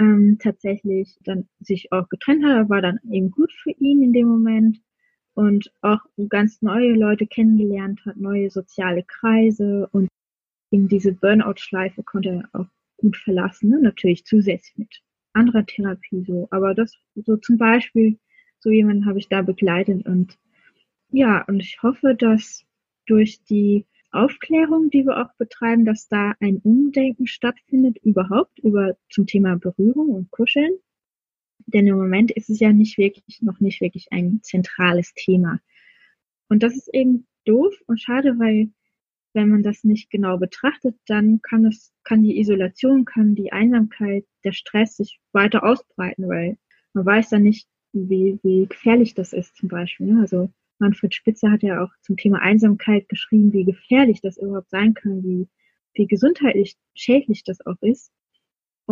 ähm, 0.00 0.38
tatsächlich 0.42 1.16
dann 1.22 1.48
sich 1.60 1.92
auch 1.92 2.08
getrennt 2.08 2.44
hat, 2.44 2.68
war 2.68 2.82
dann 2.82 2.98
eben 3.10 3.30
gut 3.30 3.52
für 3.52 3.70
ihn 3.70 4.02
in 4.02 4.12
dem 4.12 4.26
Moment 4.26 4.80
und 5.34 5.72
auch 5.80 6.00
ganz 6.28 6.62
neue 6.62 6.92
Leute 6.92 7.26
kennengelernt 7.26 8.04
hat, 8.04 8.16
neue 8.16 8.50
soziale 8.50 9.02
Kreise 9.02 9.88
und 9.92 10.08
in 10.70 10.88
diese 10.88 11.12
Burnout-Schleife 11.12 12.02
konnte 12.02 12.28
er 12.52 12.60
auch 12.60 12.68
gut 12.96 13.16
verlassen, 13.16 13.70
ne? 13.70 13.80
natürlich 13.80 14.24
zusätzlich 14.24 14.76
mit 14.76 15.02
anderer 15.32 15.64
Therapie 15.66 16.24
so, 16.24 16.48
aber 16.50 16.74
das 16.74 16.96
so 17.14 17.36
zum 17.36 17.58
Beispiel, 17.58 18.18
so 18.58 18.70
jemanden 18.70 19.06
habe 19.06 19.18
ich 19.18 19.28
da 19.28 19.42
begleitet 19.42 20.06
und 20.06 20.38
ja, 21.10 21.44
und 21.46 21.60
ich 21.60 21.82
hoffe, 21.82 22.14
dass 22.14 22.64
durch 23.06 23.42
die 23.44 23.86
Aufklärung, 24.12 24.90
die 24.90 25.04
wir 25.04 25.22
auch 25.22 25.34
betreiben, 25.38 25.84
dass 25.84 26.08
da 26.08 26.34
ein 26.40 26.58
Umdenken 26.58 27.26
stattfindet 27.26 27.98
überhaupt 28.02 28.58
über 28.58 28.96
zum 29.10 29.26
Thema 29.26 29.56
Berührung 29.56 30.10
und 30.10 30.30
Kuscheln. 30.30 30.72
Denn 31.66 31.86
im 31.86 31.96
Moment 31.96 32.30
ist 32.30 32.50
es 32.50 32.60
ja 32.60 32.72
nicht 32.72 32.98
wirklich, 32.98 33.42
noch 33.42 33.60
nicht 33.60 33.80
wirklich 33.80 34.08
ein 34.12 34.40
zentrales 34.42 35.14
Thema. 35.14 35.60
Und 36.48 36.62
das 36.62 36.74
ist 36.74 36.92
eben 36.92 37.26
doof 37.44 37.74
und 37.86 38.00
schade, 38.00 38.38
weil 38.38 38.70
wenn 39.34 39.48
man 39.48 39.62
das 39.62 39.84
nicht 39.84 40.10
genau 40.10 40.36
betrachtet, 40.36 40.96
dann 41.06 41.40
kann 41.42 41.64
es, 41.64 41.92
kann 42.04 42.22
die 42.22 42.38
Isolation, 42.38 43.04
kann 43.04 43.34
die 43.34 43.52
Einsamkeit, 43.52 44.26
der 44.44 44.52
Stress 44.52 44.96
sich 44.96 45.20
weiter 45.32 45.64
ausbreiten, 45.64 46.28
weil 46.28 46.58
man 46.92 47.06
weiß 47.06 47.30
dann 47.30 47.42
nicht, 47.42 47.66
wie, 47.92 48.38
wie 48.42 48.66
gefährlich 48.66 49.14
das 49.14 49.32
ist 49.32 49.56
zum 49.56 49.68
Beispiel. 49.68 50.08
Ne? 50.08 50.20
Also 50.20 50.50
Manfred 50.78 51.14
Spitzer 51.14 51.50
hat 51.50 51.62
ja 51.62 51.82
auch 51.82 51.90
zum 52.02 52.16
Thema 52.16 52.40
Einsamkeit 52.40 53.08
geschrieben, 53.08 53.52
wie 53.52 53.64
gefährlich 53.64 54.20
das 54.20 54.36
überhaupt 54.36 54.70
sein 54.70 54.94
kann, 54.94 55.22
wie, 55.22 55.48
wie 55.94 56.06
gesundheitlich 56.06 56.76
schädlich 56.94 57.44
das 57.44 57.64
auch 57.64 57.80
ist. 57.80 58.10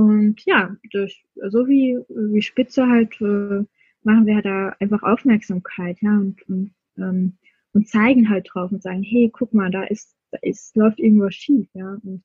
Und 0.00 0.42
ja, 0.46 0.74
durch, 0.92 1.26
so 1.34 1.68
wie, 1.68 1.98
wie 2.08 2.40
Spitzer 2.40 2.88
halt, 2.88 3.20
äh, 3.20 3.66
machen 4.02 4.24
wir 4.24 4.40
da 4.40 4.74
einfach 4.80 5.02
Aufmerksamkeit, 5.02 5.98
ja, 6.00 6.16
und, 6.16 6.40
und, 6.48 6.74
ähm, 6.96 7.36
und 7.74 7.86
zeigen 7.86 8.30
halt 8.30 8.48
drauf 8.50 8.72
und 8.72 8.82
sagen, 8.82 9.02
hey, 9.02 9.30
guck 9.30 9.52
mal, 9.52 9.70
da 9.70 9.84
ist, 9.84 10.16
da 10.30 10.38
ist, 10.40 10.74
läuft 10.74 11.00
irgendwas 11.00 11.34
schief, 11.34 11.68
ja, 11.74 11.98
und 12.02 12.22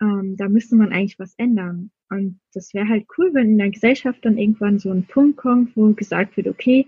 ähm, 0.00 0.36
da 0.38 0.48
müsste 0.48 0.74
man 0.76 0.90
eigentlich 0.90 1.18
was 1.18 1.34
ändern. 1.36 1.90
Und 2.08 2.40
das 2.54 2.72
wäre 2.72 2.88
halt 2.88 3.06
cool, 3.18 3.34
wenn 3.34 3.50
in 3.50 3.58
der 3.58 3.70
Gesellschaft 3.70 4.24
dann 4.24 4.38
irgendwann 4.38 4.78
so 4.78 4.90
ein 4.90 5.06
Punkt 5.06 5.36
kommt, 5.36 5.76
wo 5.76 5.92
gesagt 5.92 6.38
wird, 6.38 6.48
okay, 6.48 6.86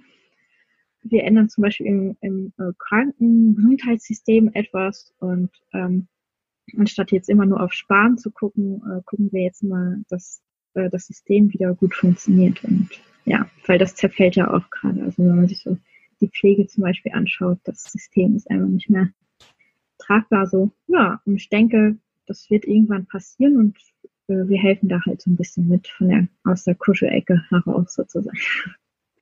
wir 1.03 1.25
ändern 1.25 1.51
zum 1.51 1.63
Beispiel 1.63 1.87
im, 1.87 2.17
im 2.23 2.53
äh, 2.57 2.73
Krankengesundheitssystem 2.79 4.53
etwas 4.55 5.15
und 5.19 5.51
ähm, 5.75 6.09
anstatt 6.77 7.13
jetzt 7.13 7.29
immer 7.29 7.47
nur 7.47 7.61
auf 7.61 7.73
Sparen 7.73 8.19
zu 8.19 8.31
gucken, 8.31 8.83
äh, 8.85 9.03
gucken 9.05 9.33
wir 9.33 9.43
jetzt 9.43 9.63
mal, 9.63 10.03
dass 10.09 10.43
äh, 10.75 10.91
das 10.91 11.07
System 11.07 11.53
wieder 11.53 11.75
gut 11.75 11.95
funktioniert. 11.95 12.63
Und 12.65 12.91
ja, 13.25 13.49
weil 13.67 13.79
das 13.79 13.95
zerfällt 13.95 14.37
ja 14.37 14.53
auch 14.53 14.71
gerade. 14.71 15.03
Also 15.03 15.23
wenn 15.23 15.37
man 15.37 15.49
sich 15.49 15.63
so 15.63 15.77
die 16.21 16.29
Pflege 16.29 16.67
zum 16.67 16.83
Beispiel 16.83 17.13
anschaut, 17.13 17.59
das 17.65 17.85
System 17.85 18.37
ist 18.37 18.51
einfach 18.51 18.69
nicht 18.69 18.91
mehr 18.91 19.11
tragbar 19.99 20.47
so. 20.47 20.71
Ja, 20.87 21.21
und 21.25 21.37
ich 21.37 21.49
denke, 21.49 21.97
das 22.27 22.51
wird 22.51 22.65
irgendwann 22.65 23.07
passieren 23.07 23.57
und 23.57 23.79
äh, 24.29 24.49
wir 24.49 24.59
helfen 24.59 24.89
da 24.89 25.01
halt 25.07 25.23
so 25.23 25.31
ein 25.31 25.37
bisschen 25.37 25.69
mit 25.69 25.89
von 25.89 26.09
der, 26.09 26.29
aus 26.45 26.65
der 26.65 26.75
Kuschelecke 26.75 27.43
heraus 27.51 27.95
sozusagen. 27.95 28.39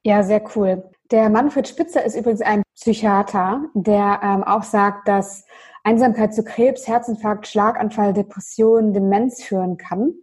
Ja, 0.04 0.22
sehr 0.22 0.42
cool. 0.54 0.84
Der 1.10 1.30
Manfred 1.30 1.68
Spitzer 1.68 2.04
ist 2.04 2.16
übrigens 2.16 2.40
ein 2.40 2.62
Psychiater, 2.74 3.64
der 3.74 4.20
ähm, 4.22 4.42
auch 4.42 4.64
sagt, 4.64 5.06
dass 5.06 5.46
Einsamkeit 5.84 6.34
zu 6.34 6.42
Krebs, 6.42 6.88
Herzinfarkt, 6.88 7.46
Schlaganfall, 7.46 8.12
Depression, 8.12 8.92
Demenz 8.92 9.42
führen 9.42 9.76
kann, 9.76 10.14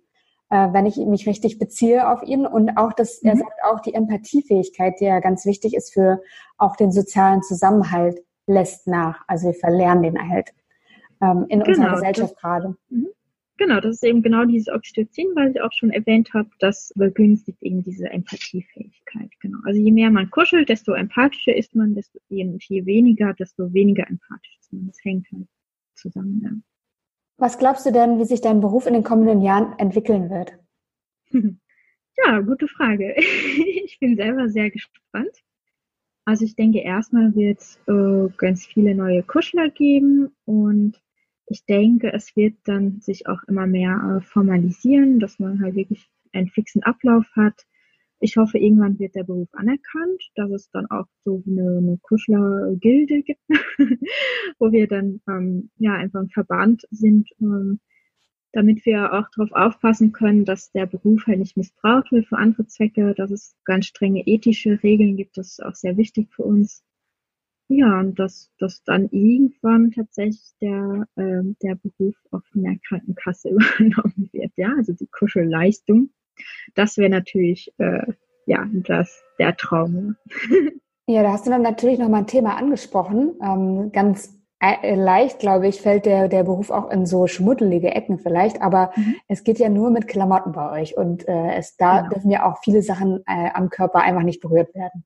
äh, 0.50 0.74
wenn 0.74 0.86
ich 0.86 0.98
mich 0.98 1.26
richtig 1.26 1.58
beziehe 1.58 2.10
auf 2.10 2.22
ihn. 2.24 2.46
Und 2.46 2.78
auch 2.78 2.92
das, 2.92 3.22
mhm. 3.22 3.30
er 3.30 3.38
sagt 3.38 3.64
auch 3.64 3.80
die 3.80 3.94
Empathiefähigkeit, 3.94 5.00
die 5.00 5.06
ja 5.06 5.22
ganz 5.22 5.46
wichtig 5.46 5.74
ist 5.74 5.94
für 5.94 6.22
auch 6.58 6.76
den 6.76 6.92
sozialen 6.92 7.44
Zusammenhalt, 7.44 8.22
lässt 8.46 8.88
nach. 8.88 9.24
Also 9.28 9.48
wir 9.48 9.54
verlernen 9.54 10.04
den 10.04 10.30
halt 10.30 10.54
ähm, 11.22 11.46
in 11.48 11.62
genau, 11.62 11.70
unserer 11.70 11.94
Gesellschaft 11.94 12.38
gerade. 12.38 12.76
Mhm. 12.90 13.08
Genau, 13.58 13.80
das 13.80 13.96
ist 13.96 14.04
eben 14.04 14.24
genau 14.24 14.46
dieses 14.46 14.68
Oxytocin, 14.68 15.28
was 15.36 15.54
ich 15.54 15.62
auch 15.62 15.72
schon 15.74 15.92
erwähnt 15.92 16.34
habe, 16.34 16.50
das 16.60 16.92
begünstigt 16.96 17.62
eben 17.62 17.84
diese 17.84 18.10
Empathiefähigkeit. 18.10 19.30
Genau. 19.42 19.60
Also 19.64 19.80
je 19.80 19.92
mehr 19.92 20.10
man 20.10 20.30
kuschelt, 20.32 20.70
desto 20.70 20.94
empathischer 20.94 21.56
ist 21.56 21.76
man, 21.76 21.94
desto 21.94 22.20
je 22.30 22.46
weniger, 22.86 23.34
desto 23.34 23.72
weniger 23.72 24.10
empathisch 24.10 24.58
ist 24.60 24.74
man. 24.74 24.88
Das 24.88 24.98
hängt 25.04 25.28
halt 25.32 25.48
zusammen. 25.94 26.42
Ja. 26.44 26.52
Was 27.38 27.60
glaubst 27.60 27.86
du 27.86 27.92
denn, 27.92 28.20
wie 28.20 28.26
sich 28.26 28.42
dein 28.42 28.60
Beruf 28.60 28.88
in 28.88 28.94
den 28.94 29.04
kommenden 29.04 29.42
Jahren 29.42 29.78
entwickeln 29.80 30.30
wird? 30.30 30.58
Ja, 32.16 32.42
gute 32.42 32.68
Frage. 32.68 33.16
Ich 33.18 34.00
bin 34.00 34.16
selber 34.16 34.50
sehr 34.50 34.70
gespannt. 34.70 35.44
Also 36.26 36.46
ich 36.46 36.56
denke, 36.56 36.80
erstmal 36.80 37.36
wird 37.36 37.60
es 37.60 37.80
äh, 37.88 38.30
ganz 38.38 38.66
viele 38.66 38.96
neue 38.96 39.24
Kuschler 39.24 39.70
geben 39.70 40.32
und 40.46 41.03
ich 41.48 41.66
denke, 41.66 42.12
es 42.14 42.36
wird 42.36 42.56
dann 42.66 43.02
sich 43.02 43.28
auch 43.28 43.44
immer 43.48 43.68
mehr 43.68 44.18
äh, 44.18 44.26
formalisieren, 44.26 45.20
dass 45.20 45.40
man 45.40 45.62
halt 45.62 45.76
wirklich 45.76 46.10
einen 46.32 46.48
fixen 46.50 46.84
Ablauf 46.84 47.26
hat. 47.36 47.66
Ich 48.20 48.38
hoffe, 48.38 48.58
irgendwann 48.58 49.00
wird 49.00 49.16
der 49.16 49.26
Beruf 49.26 49.50
anerkannt, 49.52 50.24
dass 50.36 50.50
es 50.52 50.70
dann 50.72 50.86
auch 50.90 51.08
so 51.26 51.44
eine, 51.46 51.78
eine 51.78 52.00
Kuschler-Gilde 52.02 53.22
gibt, 53.24 53.42
wo 54.60 54.72
wir 54.72 54.88
dann 54.88 55.22
ähm, 55.28 55.70
ja 55.78 55.94
einfach 55.94 56.22
ein 56.22 56.30
Verband 56.30 56.84
sind, 56.90 57.30
ähm, 57.42 57.82
damit 58.54 58.86
wir 58.86 59.14
auch 59.14 59.28
darauf 59.36 59.52
aufpassen 59.52 60.14
können, 60.14 60.46
dass 60.46 60.72
der 60.72 60.86
Beruf 60.86 61.28
halt 61.28 61.40
nicht 61.40 61.58
missbraucht 61.58 62.12
wird 62.12 62.28
für 62.28 62.38
andere 62.38 62.66
Zwecke, 62.68 63.14
dass 63.14 63.32
es 63.32 63.58
ganz 63.66 63.88
strenge 63.88 64.26
ethische 64.26 64.82
Regeln 64.84 65.18
gibt. 65.18 65.38
Das 65.38 65.50
ist 65.50 65.64
auch 65.64 65.76
sehr 65.76 65.98
wichtig 65.98 66.30
für 66.32 66.44
uns. 66.44 66.84
Ja, 67.76 68.00
und 68.00 68.20
dass, 68.20 68.52
dass 68.60 68.84
dann 68.84 69.10
irgendwann 69.10 69.90
tatsächlich 69.90 70.54
der, 70.62 71.08
äh, 71.16 71.42
der 71.64 71.76
Beruf 71.76 72.16
auch 72.30 72.44
von 72.52 72.62
der 72.62 72.78
Krankenkasse 72.88 73.50
übernommen 73.80 74.30
wird. 74.32 74.52
Ja, 74.58 74.74
also 74.78 74.94
die 74.94 75.08
Kuschelleistung. 75.08 76.10
Das 76.76 76.98
wäre 76.98 77.10
natürlich, 77.10 77.74
äh, 77.80 78.14
ja, 78.46 78.68
das, 78.72 79.24
der 79.40 79.58
Traum. 79.58 80.16
ja, 81.08 81.24
da 81.24 81.32
hast 81.32 81.48
du 81.48 81.50
dann 81.50 81.64
natürlich 81.64 81.98
nochmal 81.98 82.22
ein 82.22 82.28
Thema 82.28 82.58
angesprochen. 82.58 83.34
Ähm, 83.42 83.92
ganz 83.92 84.40
äh, 84.60 84.94
leicht, 84.94 85.40
glaube 85.40 85.68
ich, 85.68 85.82
fällt 85.82 86.06
der, 86.06 86.28
der 86.28 86.44
Beruf 86.44 86.70
auch 86.70 86.92
in 86.92 87.08
so 87.08 87.26
schmuddelige 87.26 87.90
Ecken 87.90 88.20
vielleicht, 88.20 88.62
aber 88.62 88.92
mhm. 88.96 89.16
es 89.28 89.44
geht 89.44 89.58
ja 89.58 89.70
nur 89.70 89.90
mit 89.90 90.08
Klamotten 90.08 90.52
bei 90.52 90.82
euch 90.82 90.96
und 90.96 91.28
äh, 91.28 91.56
es 91.56 91.76
da 91.76 92.02
genau. 92.02 92.10
dürfen 92.14 92.30
ja 92.30 92.46
auch 92.46 92.60
viele 92.64 92.84
Sachen 92.84 93.24
äh, 93.26 93.50
am 93.56 93.72
Körper 93.72 94.02
einfach 94.02 94.22
nicht 94.22 94.42
berührt 94.42 94.76
werden. 94.76 95.04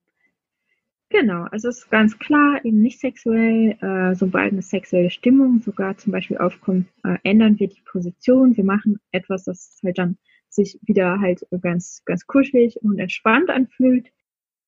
Genau, 1.10 1.43
also 1.52 1.70
es 1.70 1.80
ist 1.80 1.89
ganz 1.89 2.20
klar, 2.20 2.63
eben 2.65 2.82
nicht 2.82 3.00
sexuell, 3.00 3.78
äh, 3.82 4.13
sobald 4.15 4.52
eine 4.52 4.62
sexuelle 4.62 5.10
Stimmung 5.10 5.60
sogar 5.62 5.98
zum 5.98 6.12
Beispiel 6.12 6.38
aufkommt, 6.38 6.88
äh, 7.06 7.17
ändern 7.24 7.58
wir 7.60 7.70
die 7.70 7.82
Position. 7.86 8.58
Wir 8.58 8.65
machen 8.65 9.00
etwas, 9.12 9.46
das 9.46 9.80
halt 9.84 9.98
dann 9.98 10.17
sich 10.50 10.78
wieder 10.82 11.20
halt 11.22 11.46
ganz, 11.62 12.02
ganz 12.06 12.28
kuschelig 12.28 12.78
und 12.82 13.00
entspannt 13.00 13.50
anfühlt. 13.50 14.12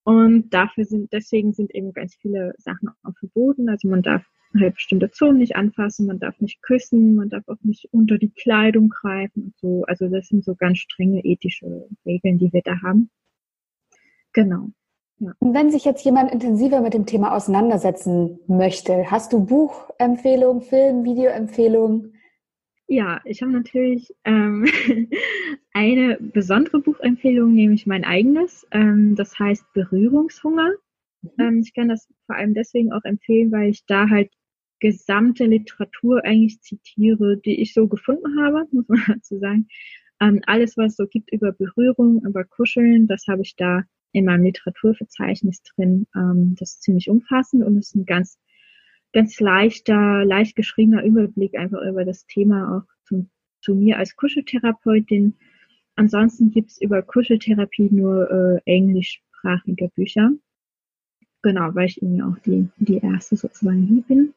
Und 0.04 0.50
dafür 0.54 0.86
sind, 0.86 1.12
deswegen 1.14 1.54
sind 1.54 1.76
eben 1.76 1.94
ganz 1.94 2.16
viele 2.16 2.54
Sachen 2.58 2.90
auch 3.04 3.18
verboten. 3.20 3.70
Also 3.70 3.90
man 3.90 4.02
darf 4.02 4.26
halt 4.58 4.76
bestimmte 4.76 5.12
Zonen 5.12 5.40
nicht 5.40 5.56
anfassen, 5.58 6.08
man 6.08 6.20
darf 6.20 6.40
nicht 6.40 6.62
küssen, 6.62 7.16
man 7.16 7.30
darf 7.30 7.48
auch 7.48 7.62
nicht 7.64 7.90
unter 7.92 8.18
die 8.18 8.32
Kleidung 8.32 8.90
greifen 8.90 9.44
und 9.44 9.58
so. 9.58 9.84
Also 9.86 10.08
das 10.08 10.28
sind 10.30 10.46
so 10.46 10.56
ganz 10.56 10.80
strenge 10.80 11.24
ethische 11.26 11.90
Regeln, 12.06 12.38
die 12.40 12.52
wir 12.54 12.62
da 12.64 12.82
haben. 12.82 13.10
Genau. 14.34 14.72
Und 15.20 15.54
wenn 15.54 15.70
sich 15.70 15.84
jetzt 15.84 16.06
jemand 16.06 16.32
intensiver 16.32 16.82
mit 16.82 16.94
dem 16.94 17.06
Thema 17.06 17.36
auseinandersetzen 17.36 18.40
möchte, 18.48 19.12
hast 19.12 19.34
du 19.34 19.46
Buchempfehlungen, 19.46 20.62
Film, 20.62 21.04
Videoempfehlungen? 21.04 22.14
Ja, 22.88 23.22
ich 23.26 23.42
habe 23.42 23.52
natürlich 23.52 24.16
ähm, 24.24 24.66
eine 25.74 26.18
besondere 26.20 26.80
Buchempfehlung, 26.80 27.54
nämlich 27.54 27.86
mein 27.86 28.06
eigenes. 28.06 28.66
Ähm, 28.72 29.16
das 29.16 29.38
heißt 29.38 29.64
Berührungshunger. 29.74 30.72
Mhm. 31.22 31.30
Ähm, 31.38 31.60
ich 31.60 31.74
kann 31.74 31.90
das 31.90 32.08
vor 32.26 32.36
allem 32.36 32.54
deswegen 32.54 32.92
auch 32.94 33.04
empfehlen, 33.04 33.52
weil 33.52 33.70
ich 33.70 33.86
da 33.86 34.10
halt 34.10 34.32
gesamte 34.80 35.46
Literatur 35.46 36.24
eigentlich 36.24 36.62
zitiere, 36.62 37.38
die 37.38 37.62
ich 37.62 37.74
so 37.74 37.88
gefunden 37.88 38.42
habe, 38.42 38.66
muss 38.72 38.88
man 38.88 39.04
dazu 39.08 39.38
sagen. 39.38 39.68
Ähm, 40.22 40.42
alles, 40.48 40.78
was 40.78 40.92
es 40.92 40.98
so 40.98 41.08
gibt 41.08 41.32
über 41.32 41.52
Berührung, 41.52 42.24
über 42.26 42.44
Kuscheln, 42.44 43.08
das 43.08 43.26
habe 43.28 43.42
ich 43.42 43.56
da 43.56 43.84
in 44.12 44.26
meinem 44.26 44.44
Literaturverzeichnis 44.44 45.62
drin. 45.64 46.08
Ähm, 46.16 46.56
das 46.60 46.72
ist 46.72 46.84
ziemlich 46.84 47.10
umfassend 47.10 47.64
und 47.64 47.78
ist 47.78 47.96
ein 47.96 48.06
ganz, 48.06 48.40
ganz 49.14 49.40
leichter, 49.40 50.26
leicht 50.26 50.56
geschriebener 50.56 51.04
Überblick 51.04 51.58
einfach 51.58 51.82
über 51.82 52.06
das 52.06 52.26
Thema 52.26 52.78
auch 52.78 52.94
zum, 53.06 53.30
zu 53.62 53.76
mir 53.76 53.98
als 53.98 54.16
Kuscheltherapeutin. 54.16 55.36
Ansonsten 55.96 56.52
gibt's 56.52 56.82
über 56.82 57.02
Kuscheltherapie 57.02 57.90
nur 57.92 58.30
äh, 58.32 58.62
englischsprachige 58.66 59.90
Bücher. 59.90 60.32
Genau, 61.42 61.74
weil 61.74 61.88
ich 61.88 62.02
eben 62.02 62.22
auch 62.22 62.38
die, 62.40 62.70
die 62.78 62.98
erste 62.98 63.36
sozusagen 63.36 63.84
hier 63.84 64.02
bin. 64.04 64.34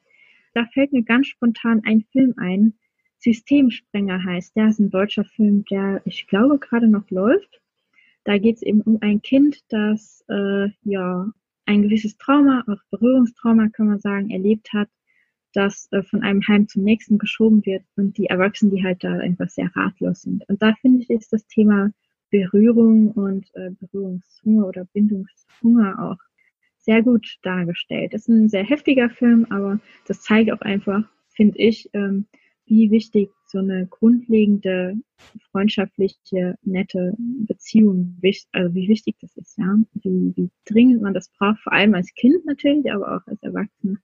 Da 0.55 0.67
fällt 0.67 0.93
mir 0.93 1.03
ganz 1.03 1.29
spontan 1.29 1.83
ein 1.85 2.05
Film 2.13 2.35
ein. 2.37 2.75
Systemsprenger 3.19 4.23
heißt 4.25 4.57
der. 4.57 4.69
ist 4.69 4.81
ein 4.81 4.91
deutscher 4.91 5.25
Film, 5.25 5.65
der 5.71 6.03
ich 6.05 6.27
glaube 6.27 6.59
gerade 6.59 6.89
noch 6.89 7.09
läuft. 7.11 7.62
Da 8.25 8.39
geht 8.39 8.57
es 8.57 8.63
eben 8.63 8.81
um 8.83 8.99
ein 9.01 9.23
Kind, 9.23 9.61
das 9.69 10.25
äh, 10.29 10.69
ja 10.83 11.31
ein 11.67 11.83
gewisses 11.83 12.17
Trauma, 12.17 12.65
auch 12.67 12.81
Berührungstrauma 12.91 13.69
kann 13.69 13.87
man 13.87 14.01
sagen, 14.01 14.31
erlebt 14.31 14.73
hat, 14.73 14.89
das 15.53 15.89
äh, 15.93 16.03
von 16.03 16.23
einem 16.23 16.47
Heim 16.47 16.69
zum 16.69 16.83
nächsten 16.83 17.19
geschoben 17.19 17.65
wird 17.67 17.85
und 17.97 18.17
die 18.19 18.27
Erwachsenen, 18.27 18.75
die 18.75 18.85
halt 18.85 19.05
da 19.05 19.19
einfach 19.19 19.49
sehr 19.49 19.71
ratlos 19.75 20.23
sind. 20.23 20.49
Und 20.49 20.63
da 20.63 20.75
finde 20.81 21.03
ich, 21.03 21.11
ist 21.11 21.33
das 21.33 21.47
Thema 21.47 21.93
Berührung 22.31 23.11
und 23.13 23.51
äh, 23.55 23.71
Berührungshunger 23.79 24.67
oder 24.67 24.85
Bindungshunger 24.87 26.03
auch 26.03 26.19
sehr 26.79 27.03
gut 27.03 27.39
dargestellt. 27.43 28.15
Das 28.15 28.23
ist 28.23 28.29
ein 28.29 28.49
sehr 28.49 28.65
heftiger 28.65 29.11
Film, 29.11 29.47
aber 29.51 29.79
das 30.07 30.23
zeigt 30.23 30.51
auch 30.51 30.63
einfach, 30.63 31.05
finde 31.29 31.59
ich, 31.59 31.91
ähm, 31.93 32.27
wie 32.67 32.91
wichtig 32.91 33.31
so 33.53 33.59
eine 33.59 33.87
grundlegende 33.87 34.97
freundschaftliche, 35.51 36.57
nette 36.63 37.15
Beziehung, 37.19 38.19
also 38.53 38.75
wie 38.75 38.89
wichtig 38.89 39.17
das 39.21 39.37
ist, 39.37 39.57
ja, 39.59 39.77
wie, 39.95 40.33
wie 40.37 40.51
dringend 40.65 41.03
man 41.03 41.15
das 41.15 41.29
braucht, 41.29 41.61
vor 41.61 41.73
allem 41.73 41.95
als 41.95 42.13
Kind 42.15 42.45
natürlich, 42.45 42.91
aber 42.93 43.17
auch 43.17 43.27
als 43.27 43.43
Erwachsener. 43.43 43.99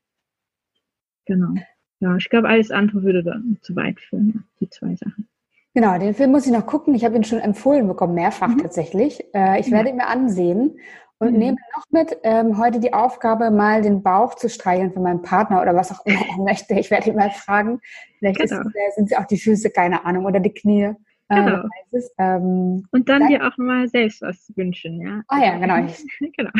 Genau. 1.26 1.54
ja, 2.00 2.16
ich 2.16 2.28
glaube, 2.30 2.48
alles 2.48 2.70
andere 2.70 3.02
würde 3.02 3.22
dann 3.22 3.58
zu 3.60 3.74
weit 3.74 4.00
führen, 4.00 4.32
ja, 4.34 4.40
die 4.60 4.70
zwei 4.70 4.94
Sachen. 4.94 5.28
Genau, 5.74 5.98
den 5.98 6.14
Film 6.14 6.30
muss 6.30 6.46
ich 6.46 6.52
noch 6.52 6.66
gucken. 6.66 6.94
Ich 6.94 7.04
habe 7.04 7.16
ihn 7.16 7.24
schon 7.24 7.40
empfohlen 7.40 7.86
bekommen, 7.86 8.14
mehrfach 8.14 8.48
mhm. 8.48 8.58
tatsächlich. 8.58 9.22
Äh, 9.34 9.60
ich 9.60 9.70
werde 9.70 9.90
ihn 9.90 9.96
mir 9.96 10.08
ansehen 10.08 10.78
und 11.18 11.32
mhm. 11.32 11.38
nehme 11.38 11.56
noch 11.74 11.84
mit 11.90 12.16
ähm, 12.22 12.58
heute 12.58 12.80
die 12.80 12.92
Aufgabe, 12.92 13.50
mal 13.50 13.82
den 13.82 14.02
Bauch 14.02 14.34
zu 14.34 14.48
streicheln 14.48 14.92
von 14.92 15.02
meinem 15.02 15.22
Partner 15.22 15.60
oder 15.60 15.74
was 15.74 15.92
auch 15.92 16.04
immer 16.06 16.20
er 16.20 16.38
möchte. 16.44 16.74
Ich 16.74 16.90
werde 16.90 17.10
ihn 17.10 17.16
mal 17.16 17.30
fragen. 17.30 17.80
Vielleicht 18.18 18.40
genau. 18.40 18.60
ist, 18.60 18.66
äh, 18.66 18.94
sind 18.94 19.10
es 19.10 19.18
auch 19.18 19.26
die 19.26 19.38
Füße, 19.38 19.70
keine 19.70 20.04
Ahnung, 20.04 20.24
oder 20.26 20.40
die 20.40 20.52
Knie. 20.52 20.94
Äh, 21.30 21.44
genau. 21.44 21.62
Äh, 21.92 22.00
ähm, 22.18 22.86
und 22.90 23.08
dann, 23.08 23.20
dann, 23.20 23.28
dir 23.28 23.46
auch 23.46 23.56
mal 23.58 23.88
selbst 23.88 24.22
was 24.22 24.50
wünschen, 24.56 25.00
ja. 25.00 25.22
Ah 25.28 25.44
ja, 25.44 25.58
genau. 25.58 25.76
Ich, 26.20 26.32
genau. 26.36 26.50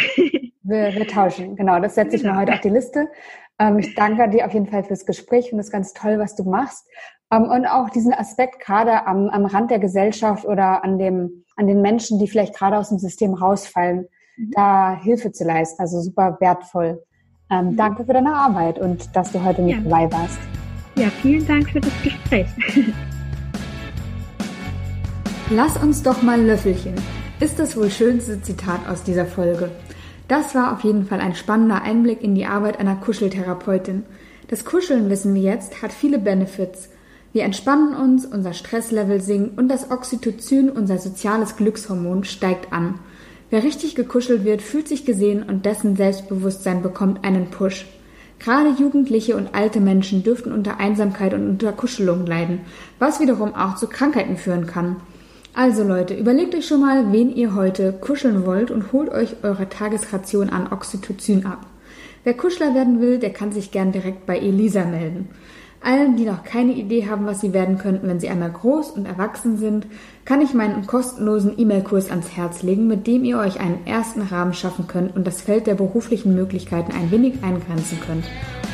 Wir, 0.62 0.94
wir, 0.94 1.06
tauschen, 1.06 1.56
genau. 1.56 1.80
Das 1.80 1.94
setze 1.94 2.16
ich 2.16 2.22
genau. 2.22 2.34
mir 2.34 2.40
heute 2.40 2.52
auf 2.52 2.60
die 2.60 2.68
Liste. 2.68 3.08
Ähm, 3.58 3.78
ich 3.78 3.94
danke 3.94 4.28
dir 4.28 4.44
auf 4.44 4.52
jeden 4.52 4.66
Fall 4.66 4.84
fürs 4.84 5.06
Gespräch 5.06 5.50
und 5.52 5.58
das 5.58 5.68
ist 5.68 5.72
ganz 5.72 5.94
toll, 5.94 6.18
was 6.18 6.36
du 6.36 6.44
machst. 6.44 6.86
Ähm, 7.32 7.44
und 7.44 7.66
auch 7.66 7.88
diesen 7.90 8.12
Aspekt 8.12 8.60
gerade 8.60 9.06
am, 9.06 9.28
am 9.28 9.46
Rand 9.46 9.70
der 9.70 9.78
Gesellschaft 9.78 10.44
oder 10.44 10.84
an 10.84 10.98
dem, 10.98 11.44
an 11.56 11.66
den 11.66 11.80
Menschen, 11.80 12.18
die 12.18 12.28
vielleicht 12.28 12.54
gerade 12.54 12.76
aus 12.76 12.90
dem 12.90 12.98
System 12.98 13.34
rausfallen, 13.34 14.08
mhm. 14.38 14.50
da 14.54 14.98
Hilfe 15.00 15.32
zu 15.32 15.44
leisten. 15.44 15.80
Also 15.80 16.00
super 16.00 16.36
wertvoll. 16.40 17.02
Ähm, 17.50 17.72
mhm. 17.72 17.76
Danke 17.76 18.04
für 18.04 18.12
deine 18.12 18.34
Arbeit 18.34 18.78
und 18.78 19.14
dass 19.16 19.32
du 19.32 19.42
heute 19.42 19.62
mit 19.62 19.76
ja. 19.76 19.80
dabei 19.80 20.10
warst. 20.12 20.38
Ja, 20.96 21.08
vielen 21.22 21.46
Dank 21.46 21.70
für 21.70 21.80
das 21.80 21.92
Gespräch. 22.02 22.46
Lass 25.50 25.76
uns 25.76 26.02
doch 26.02 26.22
mal 26.22 26.40
Löffelchen. 26.40 26.94
Ist 27.40 27.58
das 27.58 27.76
wohl 27.76 27.90
schönste 27.90 28.42
Zitat 28.42 28.88
aus 28.88 29.02
dieser 29.02 29.24
Folge. 29.24 29.70
Das 30.26 30.54
war 30.54 30.74
auf 30.74 30.84
jeden 30.84 31.06
Fall 31.06 31.20
ein 31.20 31.34
spannender 31.34 31.82
Einblick 31.82 32.22
in 32.22 32.34
die 32.34 32.44
Arbeit 32.44 32.80
einer 32.80 32.96
Kuscheltherapeutin. 32.96 34.04
Das 34.48 34.64
Kuscheln, 34.64 35.08
wissen 35.08 35.34
wir 35.34 35.40
jetzt, 35.40 35.80
hat 35.82 35.92
viele 35.92 36.18
Benefits. 36.18 36.90
Wir 37.32 37.44
entspannen 37.44 37.94
uns, 37.94 38.26
unser 38.26 38.52
Stresslevel 38.52 39.20
sinkt 39.20 39.56
und 39.58 39.68
das 39.68 39.90
Oxytocin, 39.90 40.68
unser 40.68 40.98
soziales 40.98 41.56
Glückshormon, 41.56 42.24
steigt 42.24 42.72
an. 42.72 42.98
Wer 43.50 43.64
richtig 43.64 43.94
gekuschelt 43.94 44.44
wird, 44.44 44.60
fühlt 44.60 44.88
sich 44.88 45.06
gesehen 45.06 45.42
und 45.42 45.64
dessen 45.64 45.96
Selbstbewusstsein 45.96 46.82
bekommt 46.82 47.24
einen 47.24 47.50
Push. 47.50 47.86
Gerade 48.38 48.70
Jugendliche 48.78 49.36
und 49.36 49.54
alte 49.54 49.80
Menschen 49.80 50.22
dürften 50.22 50.52
unter 50.52 50.78
Einsamkeit 50.78 51.32
und 51.34 51.48
unter 51.48 51.72
Kuschelung 51.72 52.26
leiden, 52.26 52.60
was 52.98 53.20
wiederum 53.20 53.54
auch 53.54 53.76
zu 53.76 53.88
Krankheiten 53.88 54.36
führen 54.36 54.66
kann. 54.66 54.96
Also 55.54 55.82
Leute, 55.82 56.14
überlegt 56.14 56.54
euch 56.54 56.68
schon 56.68 56.82
mal, 56.82 57.10
wen 57.10 57.34
ihr 57.34 57.54
heute 57.54 57.92
kuscheln 57.92 58.46
wollt 58.46 58.70
und 58.70 58.92
holt 58.92 59.08
euch 59.08 59.36
eure 59.42 59.68
Tagesration 59.68 60.50
an 60.50 60.70
Oxytocin 60.70 61.46
ab. 61.46 61.66
Wer 62.22 62.34
Kuschler 62.34 62.74
werden 62.74 63.00
will, 63.00 63.18
der 63.18 63.32
kann 63.32 63.50
sich 63.50 63.72
gern 63.72 63.90
direkt 63.90 64.26
bei 64.26 64.38
Elisa 64.38 64.84
melden. 64.84 65.30
Allen, 65.80 66.16
die 66.16 66.24
noch 66.24 66.42
keine 66.42 66.72
Idee 66.72 67.08
haben, 67.08 67.26
was 67.26 67.40
sie 67.40 67.52
werden 67.52 67.78
könnten, 67.78 68.08
wenn 68.08 68.20
sie 68.20 68.28
einmal 68.28 68.50
groß 68.50 68.90
und 68.90 69.06
erwachsen 69.06 69.58
sind, 69.58 69.86
kann 70.24 70.40
ich 70.40 70.52
meinen 70.52 70.86
kostenlosen 70.86 71.58
E-Mail-Kurs 71.58 72.10
ans 72.10 72.36
Herz 72.36 72.62
legen, 72.62 72.88
mit 72.88 73.06
dem 73.06 73.24
ihr 73.24 73.38
euch 73.38 73.60
einen 73.60 73.86
ersten 73.86 74.22
Rahmen 74.22 74.54
schaffen 74.54 74.86
könnt 74.88 75.14
und 75.14 75.26
das 75.26 75.40
Feld 75.40 75.66
der 75.66 75.74
beruflichen 75.74 76.34
Möglichkeiten 76.34 76.92
ein 76.92 77.10
wenig 77.10 77.42
eingrenzen 77.42 78.00
könnt. 78.00 78.24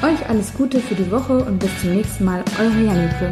Euch 0.02 0.28
alles 0.28 0.54
Gute 0.54 0.80
für 0.80 0.94
die 0.94 1.10
Woche 1.10 1.44
und 1.44 1.58
bis 1.58 1.80
zum 1.80 1.94
nächsten 1.94 2.24
Mal, 2.24 2.42
eure 2.58 2.82
Janike. 2.82 3.30